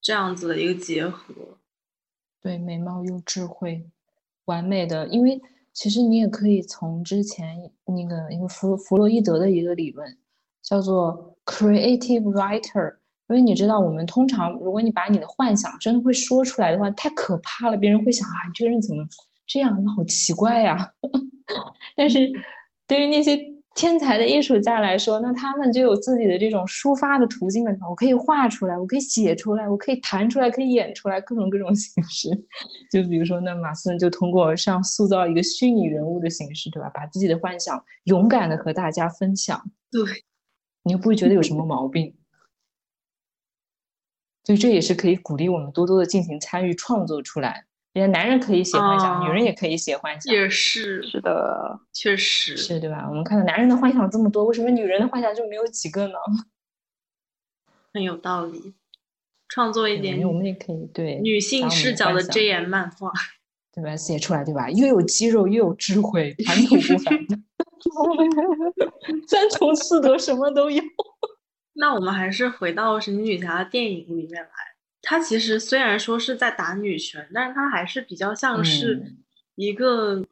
[0.00, 1.58] 这样子的一个结合。
[2.40, 3.84] 对，美貌又智慧，
[4.44, 5.08] 完美的。
[5.08, 5.42] 因为
[5.72, 10.16] 其实你也可以从之前那个一个弗弗洛伊德的一个理论，
[10.62, 12.94] 叫做 creative writer。
[13.28, 19.04] 因为你知道，我们通常如果你把你的幻想真的会说出来的话，太可怕了，别人会想啊，你这个人怎么
[19.44, 19.76] 这样？
[19.82, 20.94] 你好奇怪呀。
[21.96, 22.30] 但是
[22.86, 23.49] 对于那些。
[23.74, 27.72] 天才的艺术家来说，那他们就有自己的这种抒发的途径了。
[27.88, 32.28] 我可以画出来，我可以写出来，我可以弹出来，可以演出来，各种各种形式。
[32.90, 36.90] 就比如说，那马斯顿就通过像塑造一个虚拟人物的形式，对吧？
[36.92, 39.62] 把自己的幻想勇敢的和大家分享。
[39.90, 40.02] 对，
[40.84, 42.14] 你又不会觉得有什么毛病。
[44.44, 47.66] 所以这也是可以鼓励我们多多的进行参与创作出来。
[47.92, 53.06] 人家男人可以写幻想，女人也可以写幻想，也是是的，确实是对吧？
[53.08, 56.14] 我们看到男人的幻想这么多，为什么女人的幻想就没有几个呢？
[57.92, 58.74] 很有道理，
[59.48, 63.10] 创作一点，我们也可以对女性视角的 JM 漫画，
[63.74, 63.96] 对吧？
[63.96, 64.70] 写出来对吧？
[64.70, 67.18] 又有肌肉又有智慧，谈吐不凡，
[69.26, 70.80] 三从四德什么都有。
[71.72, 74.69] 那我们还是回到神奇女侠的电影里面来。
[75.02, 79.14] 她其实虽然说是在打女权，但是她还是比较像是
[79.54, 80.24] 一个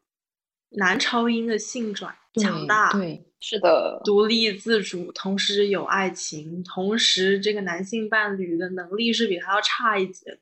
[0.70, 10.38] 男超英的性转强大，对，是的，独立自主，同时有爱情，同时这个男性伴侣的能力是比他要差一截。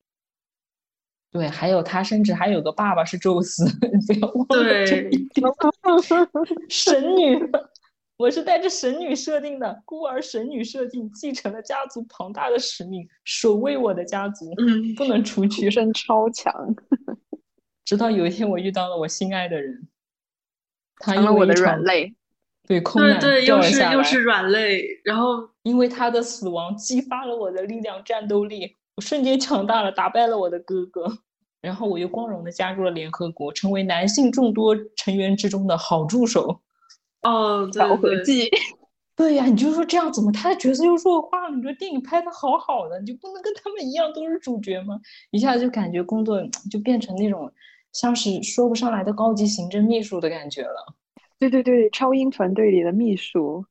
[1.30, 3.64] 对，还有他甚至还有个爸爸是宙斯，
[4.06, 5.46] 不要忘了这一点。
[6.68, 7.38] 神女，
[8.16, 16.74] 我是带着神女设定的，孤儿神女设定，继承了家族庞大的使命，守卫我的家族，嗯，不能出去，身超强。
[17.84, 19.86] 直到有一天，我遇到了我心爱的人，
[20.96, 22.14] 他因为我的软肋，
[22.66, 31.18] 对，空难对，又是又是软肋，然后因为他的死亡激发了我的力量、战斗力，我瞬间强大了，打败了我的哥哥。
[31.60, 36.62] 然后我又光荣的加入了联合国，成为男性众多成员之中的好助手。
[37.26, 38.48] 哦，调和剂。
[39.16, 41.56] 对呀，你就说这样怎么他的角色又弱化了？
[41.56, 45.00] 你说电影拍的好好的，你就不能跟他们一样都是主角吗？
[45.30, 46.38] 一下子就感觉工作
[46.70, 47.50] 就变成那种
[47.92, 50.94] 像是说不上来的高级行政秘书的感觉了。
[51.38, 53.64] 对对对，超英团队里的秘书。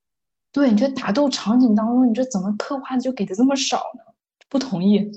[0.52, 4.02] 对，你这打斗场景当中，你这怎么刻画的就给的这么少呢？
[4.50, 5.12] 不同意。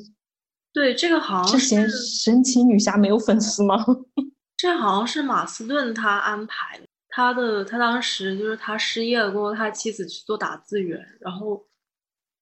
[0.74, 3.82] 对，这个好像是嫌神奇女侠没有粉丝吗？
[4.58, 6.84] 这好像是马斯顿他安排的，
[7.18, 11.66] 他的他当时就是他失业了过后，他妻子去做打字员，然后，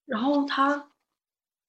[0.04, 0.90] 然后他，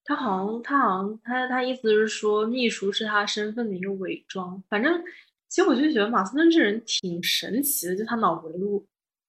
[0.04, 5.02] 他好像他好像他他意思是说秘书是他身份的一个伪装，反正
[5.48, 8.86] 其实我就觉得马斯顿这人挺神奇的，就他脑回路，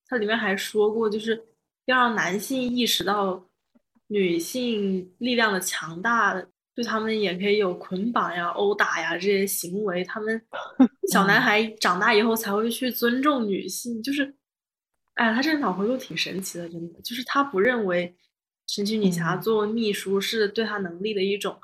[0.07, 1.41] 他里面还说过就是
[1.85, 3.41] 要让男性意识到
[4.07, 6.45] 女性力量的强大。
[6.79, 10.41] 就他们也可以有捆绑呀、殴打呀这些行为，他们
[11.11, 14.01] 小男孩长大以后才会去尊重女性。
[14.01, 14.33] 就是，
[15.15, 17.01] 哎，他这个脑回路挺神奇的，真的。
[17.01, 18.15] 就是他不认为
[18.65, 21.59] 神奇女侠做秘书是对他能力的一种，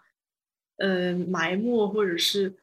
[0.80, 2.54] 呃，埋没，或者是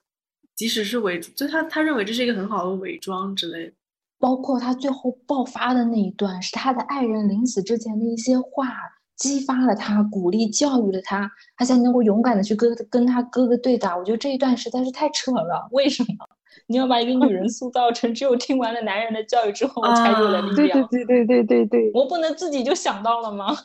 [0.54, 3.72] 即使是伪，就他他认为这是一个很好的伪装之类的。
[4.18, 8.91] 包括他最后爆发的那一段，是他的爱人临死之前的一些话。
[9.22, 13.96] 激发了他，鼓励教育了他，他才能够勇敢的去跟跟他哥哥对打。
[13.96, 15.68] 我觉得这一段实在是太扯了。
[15.70, 16.08] 为什么
[16.66, 20.88] 你要把一个女人塑造成只有听完了男人的教育之后才有了力量？
[20.88, 23.56] 对对对对对对对，我不能自己就想到了吗？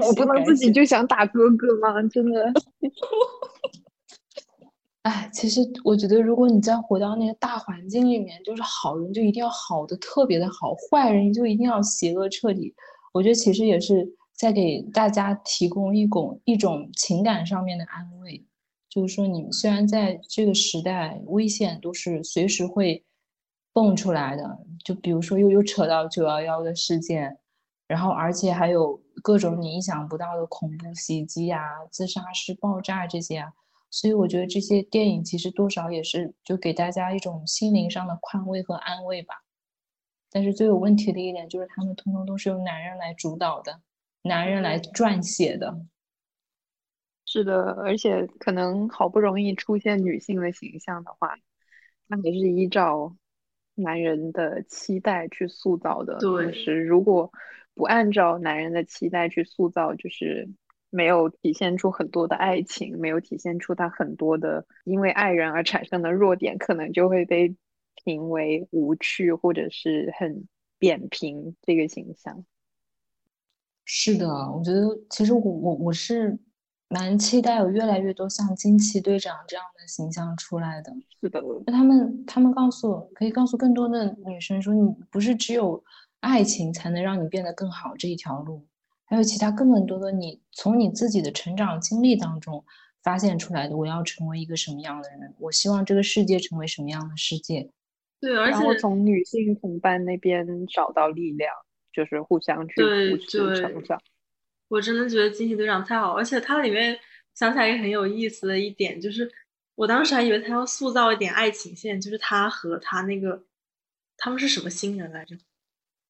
[0.00, 2.00] 我不能自己就想打哥哥吗？
[2.10, 2.50] 真的。
[5.02, 12.74] 哎，其实我觉得，如果你再回到那个大环境里面，就是好人就一定要好的特别的好，坏人就一定要邪恶彻底。
[13.14, 18.44] 我觉得其实也是在给大家提供一种一种情感上面的安慰，
[18.88, 23.04] 就是说，你虽然在这个时代，危险都是随时会
[23.72, 27.38] 蹦出来的，就比如说又有扯到九幺幺的事件，
[27.86, 31.60] 然后而且还有各种你意想不到的恐怖袭击啊、
[31.92, 33.52] 自杀式爆炸这些啊，
[33.90, 39.43] 所以我觉得这些电影其实多少也是就给大家一种心灵上的宽慰和安慰吧。
[40.34, 43.80] 但是最有问题的一点就是，他们通通都是由男人来主导的，
[44.22, 45.86] 男人来撰写的。
[47.24, 51.36] 是的，而且可能好不容易出现女性的形象的话，
[52.08, 53.14] 那还是依照
[53.76, 56.18] 男人的期待去塑造的。
[56.18, 57.30] 对，是如果
[57.72, 60.48] 不按照男人的期待去塑造，就是
[60.90, 67.54] 没有体现出很多的爱情，没有体现出他很多的因为爱人而产生的弱点，可能就会被。
[68.02, 72.44] 评为无趣或者是很扁平这个形象，
[73.84, 76.38] 是的，我觉得其实我我我是
[76.88, 80.92] 蛮期待有越来越多像惊奇队长这样的形象出来的。
[81.20, 85.82] 是的，那他们他们告诉我，可以告诉更多的女生说，你不是只有
[86.20, 88.66] 爱情才能让你变得更好这一条路，
[89.06, 92.62] 还有其他更多的你从你自己的成长经历当中
[93.02, 93.76] 发现出来的。
[93.76, 95.34] 我要成为一个什么样的人？
[95.38, 97.70] 我希望这个世界成为什么样的世界？
[98.24, 101.52] 对，而且从女性同伴那边找到力量，
[101.92, 102.74] 就是互相去
[103.10, 104.00] 扶持成长。
[104.68, 106.98] 我真的觉得惊奇队长太好，而且它里面
[107.34, 109.30] 想起来一个很有意思的一点，就是
[109.74, 113.44] 我当时还以为他要塑造一点爱情线，就是他和他那个
[114.16, 115.36] 他们是什么新人来着？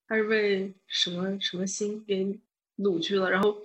[0.06, 2.38] 他是被什么什么星给
[2.76, 3.58] 掳去了，然后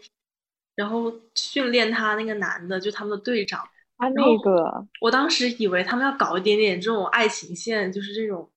[0.74, 3.70] 然后训练他那个男的，就他们的队长。
[4.00, 8.50] 他那个，我当时以为他们要搞一点点这种爱情线，就是这种，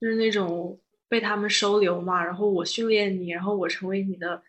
[0.00, 4.42] 就是那种被他们收留嘛，然后我训练你，然后我成为你的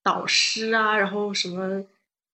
[0.00, 1.84] 导师啊，然后什么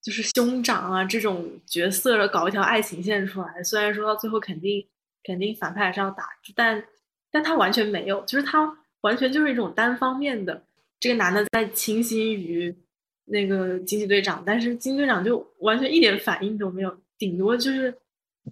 [0.03, 3.62] 就是兄长啊这种角色，搞一条爱情线出来。
[3.62, 4.87] 虽然说到最后肯定
[5.22, 6.85] 肯定反派还是要打，但
[7.31, 10.62] 但他完全没有，就是他完全就是一种单方面的，
[11.01, 12.77] 这个男的在倾心于
[13.25, 17.95] 那个惊奇队长，但是惊奇队长就完全一点反应都没有，顶多就是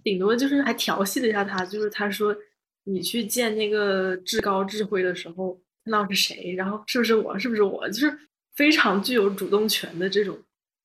[0.03, 2.35] 顶多就是还调戏了一下他，就是他说
[2.83, 6.53] 你去见那个至高智慧的时候，那是谁？
[6.55, 7.37] 然后是不是我？
[7.37, 7.87] 是不是我？
[7.89, 8.17] 就是
[8.55, 10.37] 非常具有主动权的这种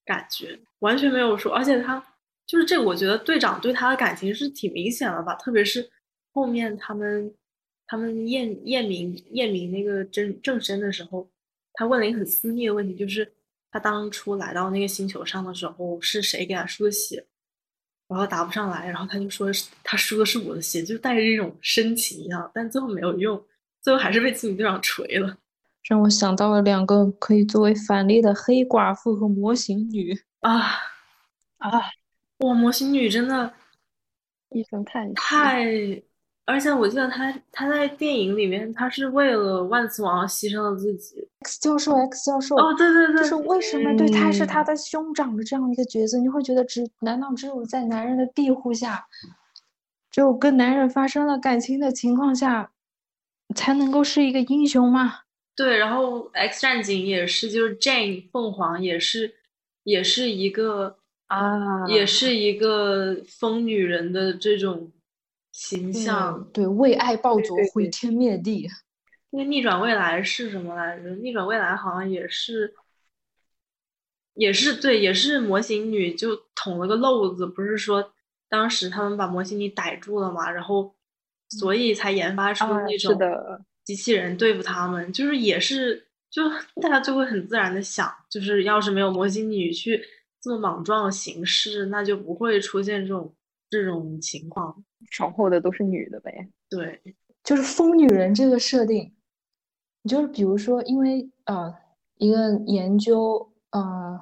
[0.05, 2.05] 感觉，完全没有说，而且他
[2.47, 5.89] 就是这，我觉得队长对他的感情是挺明显了吧，特别是
[6.33, 7.35] 后面他们
[7.87, 11.31] 他们验验明验明那个真正身的时候，
[11.75, 13.33] 他问了一个很私密的问题，就是。
[13.71, 17.27] 他当初来到那个星球上的时候，是谁给他输的血？
[18.09, 19.49] 然后答不上来，然后他就说
[19.85, 23.41] 他输的是我的鞋，就带着一种深情一样，但最后没有用，
[23.83, 25.37] 最后还是被自己队长锤了。
[25.85, 30.61] 让我想到了两个可以作为反例的黑寡妇和模型女啊
[31.59, 31.71] 啊！
[32.39, 33.55] 哇，模型女真的，
[34.51, 36.08] 一声叹息，太。
[36.49, 41.29] 而且我记得他他在电影里面，他是为了万磁王牺牲了自己。
[41.41, 49.07] X 教授，X 教授，哦，对对对，就是为什么对他是他的兄长的这样一个角色，你会觉得只难道只有在男人的庇护下，
[50.11, 52.71] 只有跟男人发生了感情的情况下，
[53.55, 55.17] 才能够是一个英雄吗？
[55.55, 59.35] 对，然后 X 战警也是，就是 Jane 凤凰也是，
[59.85, 60.97] 也是一个
[61.27, 64.91] 啊，也是一个疯女人的这种。
[65.61, 68.69] 形象对为爱暴走毁天灭地，
[69.31, 71.11] 那个逆转未来是什么来着？
[71.17, 72.73] 逆转未来好像也是，
[74.35, 78.13] 也是对，也是模型女就捅了个漏子，不是说
[78.49, 80.95] 当时他们把模型女逮住了嘛，然后
[81.49, 83.19] 所以才研发出那种
[83.85, 86.49] 机器人对付他们，就是也是就
[86.81, 90.01] 大家就会很自然的想，就是要是没有模型女去
[90.41, 93.35] 这么莽撞行事，那就不会出现这种。
[93.71, 96.49] 这种情况，闯祸的都是女的呗。
[96.69, 97.01] 对，
[97.45, 99.13] 就是疯女人这个设定，
[100.09, 101.75] 就是比如说，因为呃，
[102.17, 104.19] 一个研究呃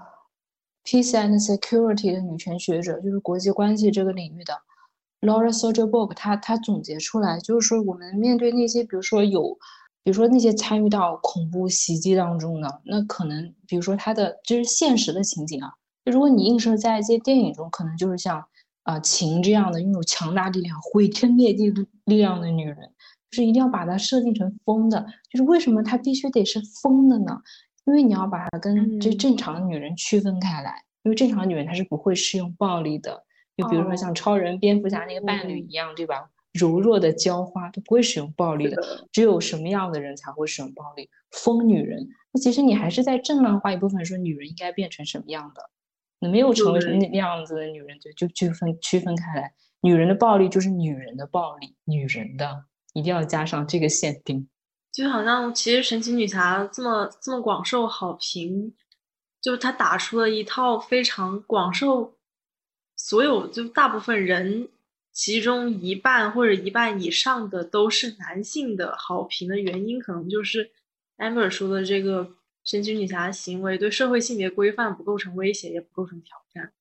[0.84, 4.54] peace and security 的女权学者，就是国际关系这个领域的
[5.22, 9.58] Laura s o j e r b o r g 她她总结出来，就是说我们面对那些，比如说有，
[10.04, 15.72] 比如说那些参与到恐怖袭击当中的，那可能，比如说他的就是现实的情景啊，
[16.04, 18.46] 就如果你映射在一些电影中，可能就是像。
[18.86, 21.70] 啊，情这样的拥有强大力量、毁天灭地
[22.04, 22.76] 力量的女人，
[23.30, 25.04] 就是一定要把她设定成疯的。
[25.28, 27.36] 就是为什么她必须得是疯的呢？
[27.84, 30.84] 因为你要把她跟这正常的女人区分开来。
[31.02, 33.24] 因为正常女人她是不会使用暴力的。
[33.56, 36.30] 就比如说像超人、蝙蝠侠那个伴侣一样，对吧？
[36.52, 39.08] 柔弱的娇花都不会使用暴力的。
[39.10, 41.10] 只有什么样的人才会使用暴力？
[41.32, 42.08] 疯女人。
[42.32, 45.70] 那其实你还是在正漫化一部分，说女人应该变成什么样的？
[46.18, 49.52] 你没有成为那那样子的女人，就就区分区分开来。
[49.82, 52.64] 女人的暴力就是女人的暴力，女人的
[52.94, 54.48] 一定要加上这个限定。
[54.90, 58.74] 就好像其实神奇女侠这么这么广受好评，
[59.42, 62.16] 就是她打出了一套非常广受
[62.96, 64.70] 所有就大部分人，
[65.12, 70.70] 其中一半或者一半以上的都是男性的好评的原因，可能就是
[71.18, 72.36] Amber 说的这个。
[72.66, 76.72] 神奇女侠的行为对社会性别规范不构成威胁，也不构成挑战。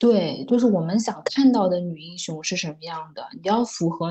[0.00, 3.24] 对，就是我们想看到的女英雄是什么样的？
[3.34, 4.10] 你要符合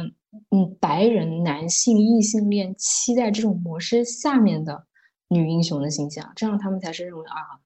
[0.52, 4.86] 嗯白人男性异性恋期待这种模式下面的
[5.28, 7.60] 女英雄的形象，这样他们才是认为啊，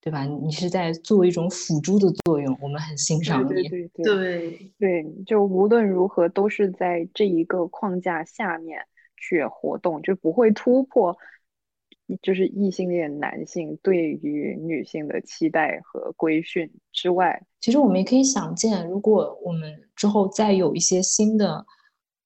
[0.00, 0.24] 对吧？
[0.24, 3.48] 你是在做一种辅助的作用，我们很欣赏你。
[3.48, 8.86] 对对对对，就无论如何都是在这一个框架下面
[9.16, 11.18] 去活动，就不会突破。
[12.22, 21.64] 就是异性恋男性对于女性的期待和规训之外，其实我们也可以想见，如果我们之后再有一些新的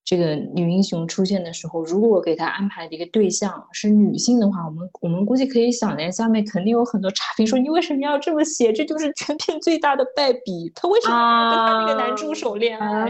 [0.05, 8.73] 这个女英雄出现的时候，如果我给她安排的一个对象是女性的话，我们我们估计可以想见，下面肯定有很多差评，说你为什么要这么写？
[8.73, 10.71] 这就是全片最大的败笔。
[10.75, 13.09] 他为什么要跟他那个男助手恋爱？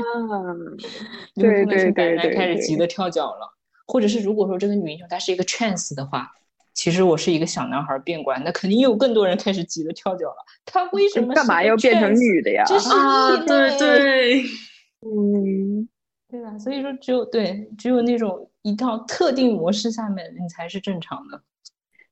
[1.35, 3.57] 对对对对，开始急得跳脚了。
[3.87, 6.31] 或者是如果说这个女英雄她是一个 trans 的话。
[6.75, 10.37] 其实我是一个小男孩变乖，那肯定有更多人开始急得跳脚了。
[10.65, 12.65] 他为什么干嘛要变成女的呀？
[12.65, 14.43] 啊，对对，
[15.05, 15.87] 嗯，
[16.29, 16.57] 对吧？
[16.59, 21.43] 所以说，只有对，只有那种一套特定模式下面，你才是正常的。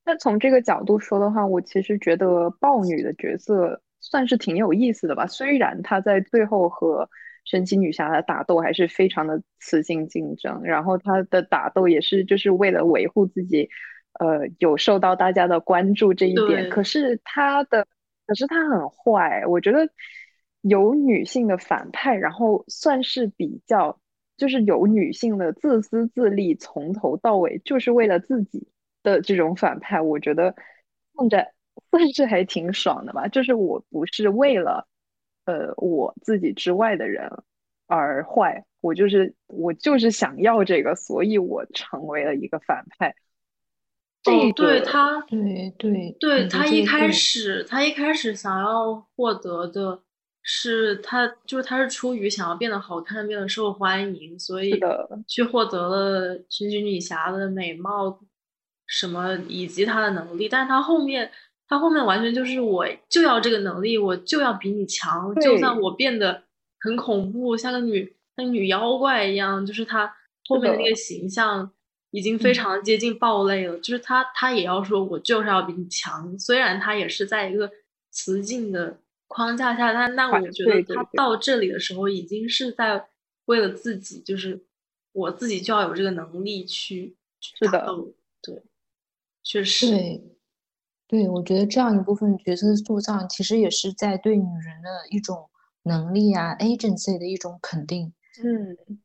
[0.05, 5.27] 那从这个角度说的话，我其实觉得豹女的角色算是挺有意思的吧。
[5.27, 7.09] 虽然她在最后和
[7.45, 13.71] 神奇女侠的打斗还是非常的雌性竞争，然后她的打斗也是就是为了维护自己。
[14.19, 17.87] 呃，有受到大家的关注这一点，可是他的，
[18.27, 19.45] 可是他很坏。
[19.47, 19.89] 我觉得
[20.63, 23.99] 有女性的反派，然后算是比较，
[24.37, 28.69] 就是有女性的自私自利，从头到尾就是为了自己
[29.03, 30.55] 的这种反派，我觉得
[31.17, 31.53] 看着
[31.91, 33.29] 算是还挺爽的吧。
[33.29, 34.87] 就是我不是为了
[35.47, 37.31] 呃我自己之外的人
[37.87, 43.15] 而坏，我就是我就是想要这个，所以我成为了一个反派。
[44.23, 50.03] 这哦，个对他，对对对他一开始，他一开始想要获得的
[50.43, 54.79] 是他，就是他是出于想要变得好看、变得受欢迎，所以
[55.27, 58.21] 去获得了神奇女侠的美貌
[58.87, 61.31] 什么以及她的能力，但是他后面，
[61.67, 66.43] 他后面完全就是我就要这个能力，我就要比你强，就算我变得
[66.81, 70.13] 很恐怖，像个女像女妖怪一样，就是他
[70.47, 71.73] 后面的那个形象。
[72.11, 76.39] 已经非嗯常接近暴类了，就是他，他也要说，我就是要比你强。
[76.39, 77.71] 虽然他也是在一个
[78.11, 78.99] 雌竞的
[79.29, 83.09] 框架下，但但我觉得他到这里的时候，已经是在
[83.45, 84.65] 为了自己，就是
[85.13, 88.13] 我自己就要有这个能力去去是的打斗。
[88.43, 88.63] 对，
[89.43, 90.23] 确实，对，
[91.07, 95.49] 对，我觉得这样一部分角色塑造，其实也是在对女人的一种
[95.85, 98.13] 能力啊，agency 的一种肯定。
[98.43, 98.99] 嗯，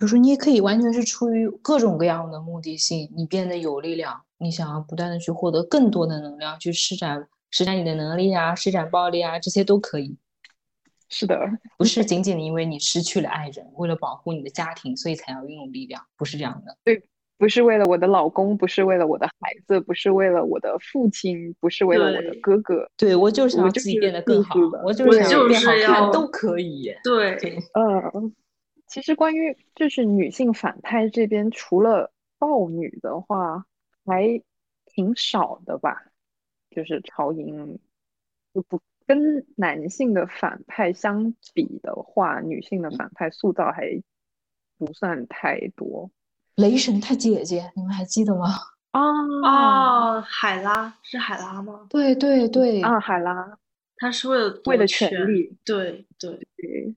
[0.00, 10.16] 就是，你也可以完全是出于各种各样的目的性，你变得有力量，你想要不断的去获得更多的能量，去施展施展你的能力啊，施展暴力啊，这些都可以，
[11.08, 11.38] 是的，
[11.78, 16.76] 不是仅仅的因为你失去了爱人，为了保护你的家庭，所以才要拥有力量，不是这样的。
[16.82, 17.02] 对
[17.36, 22.88] 不是为了我的老公，不是为了我的孩子，不是为了我的父亲，不是为了我的哥哥。
[22.96, 26.94] 对我就是想自己变得更好的，我就是想要变好看都可以。
[27.02, 28.12] 对，对，呃，
[28.94, 33.66] 其实关于就是女性反派这边，除了豹女的话，
[34.04, 34.40] 还
[34.86, 36.04] 挺少的吧。
[36.70, 37.80] 就是超英，
[38.54, 44.00] 就不跟男性的反派相比的话，女性的反派塑造还
[44.78, 46.08] 不算太多
[46.54, 48.46] 雷神他姐姐，你们还记得吗？
[48.94, 49.02] 啊
[49.42, 51.88] 啊，海拉是海拉吗？
[51.90, 53.00] 对对对啊！
[53.00, 53.58] 海拉，
[53.96, 56.94] 他是为了为了权权力，对对，对，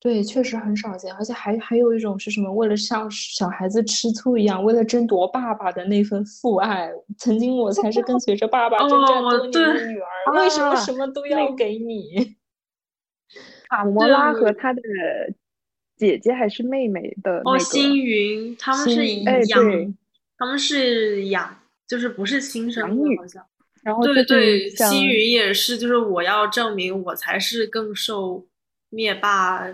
[0.00, 2.52] 对，确实很少见，而且还还有一种是什么？
[2.52, 6.88] 为了像小孩子吃醋一样，为了争夺爸爸的那份父爱，
[7.18, 12.36] 曾经我才是跟随着爸爸征战哦多年的对女儿，为什么啊什么都要给你？
[13.68, 14.80] 卡魔拉和她的
[15.96, 19.92] 姐姐还是妹妹的那哦，星云他们是养对，
[20.38, 23.44] 他们是养，就是不是亲生的，好像。
[23.82, 28.46] 然后对就是对，星云也是，就是我要证明我才是更受
[28.90, 29.68] 灭霸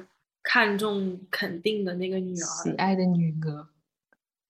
[0.45, 2.45] 看重肯定的那个女儿。
[2.45, 3.67] 喜爱的女儿，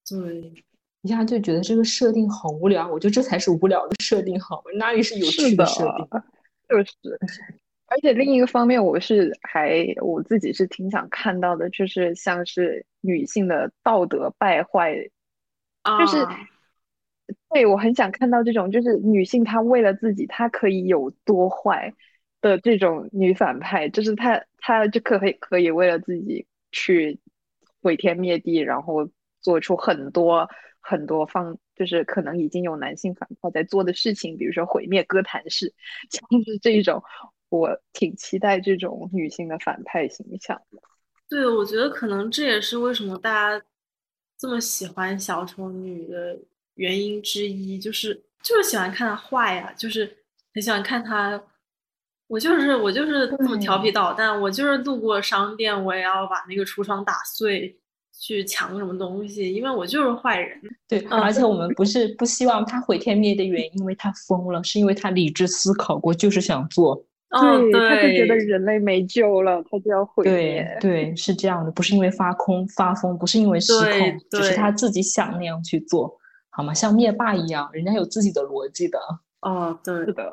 [0.06, 0.52] 对，
[1.00, 4.64] 一下就觉得这个设定好无聊，我觉得这才是无聊的设定，好吗？
[4.76, 6.06] 哪里是有趣的设定？
[6.68, 6.94] 就是。
[7.86, 14.94] 而且另一个方面，我是还我自己是挺想看到的，就是像是女性的道德败坏，
[15.98, 16.40] 就是啊，
[17.50, 21.92] 对我很想看到这种，就是女性她为了自己，她可以有多坏
[22.44, 27.18] 的这种女反派，就是她她就可以可以为了自己去
[27.80, 29.08] 毁天灭地，然后
[29.40, 30.46] 做出很多
[30.78, 35.72] 很多方，就是可能已经有男性反派在做的事情，比如说毁灭哥谭市，
[36.12, 37.02] 像是这种，
[37.48, 40.60] 我挺期待这种女性的反派形象。
[41.30, 43.64] 对，我觉得可能这也是为什么大家
[44.36, 46.38] 这么喜欢小丑女的
[46.74, 50.18] 原因之一，就是就是喜欢看她坏呀、就是
[50.52, 51.42] 很喜欢看她。
[52.34, 57.78] 我就是我就是这么调皮捣蛋，我就是路过商店，我也要把那个橱窗打碎，
[58.20, 60.60] 去抢什么东西，因为我就是坏人。
[60.88, 67.06] 对，而且我们不是不希望他毁天灭地的原因，因为他疯了，是因为他理智思考过，就是想做。
[67.30, 70.78] 哦，对，他就觉得，人类没救了，他就要毁对灭。
[70.80, 76.18] 对，是这样的，不是因为发空发疯，不是因为失控，只是他自己想那样去做，
[76.50, 76.74] 好吗？
[76.74, 78.98] 像灭霸一样，人家有自己的逻辑的。
[79.40, 80.32] 哦，对是，的，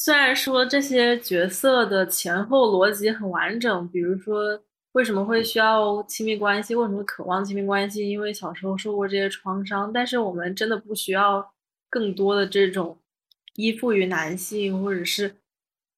[0.00, 4.56] 虽然说这些角色的前后逻辑很完整，比如说
[4.92, 11.52] 为什么会需要亲密关系，为什么渴望亲密关系，因为小时候受过这些创伤，但是我们真的不需要
[11.90, 12.96] 更多的这种
[13.56, 15.34] 依附于男性，或者是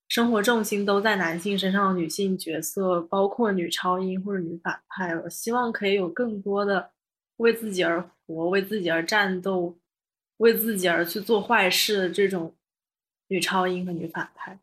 [0.09, 5.28] 生活重心都在男性身上的女性角色，包括女超英或者女反派我。
[5.28, 6.92] 希望可以有更多的
[7.36, 9.76] 为自己而活、为自己而战斗、
[10.38, 12.55] 为自己而去做坏事的这种
[13.31, 14.59] 女超英和女反派。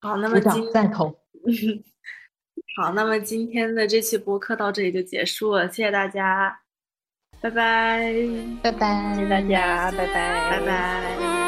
[0.00, 1.14] 好，那么今赞同。
[2.76, 6.60] 好，那么今天的这期播客到这里就结束了，谢谢大家，
[7.40, 8.12] 拜拜，
[8.62, 11.41] 拜拜，谢谢大家，拜拜，拜拜。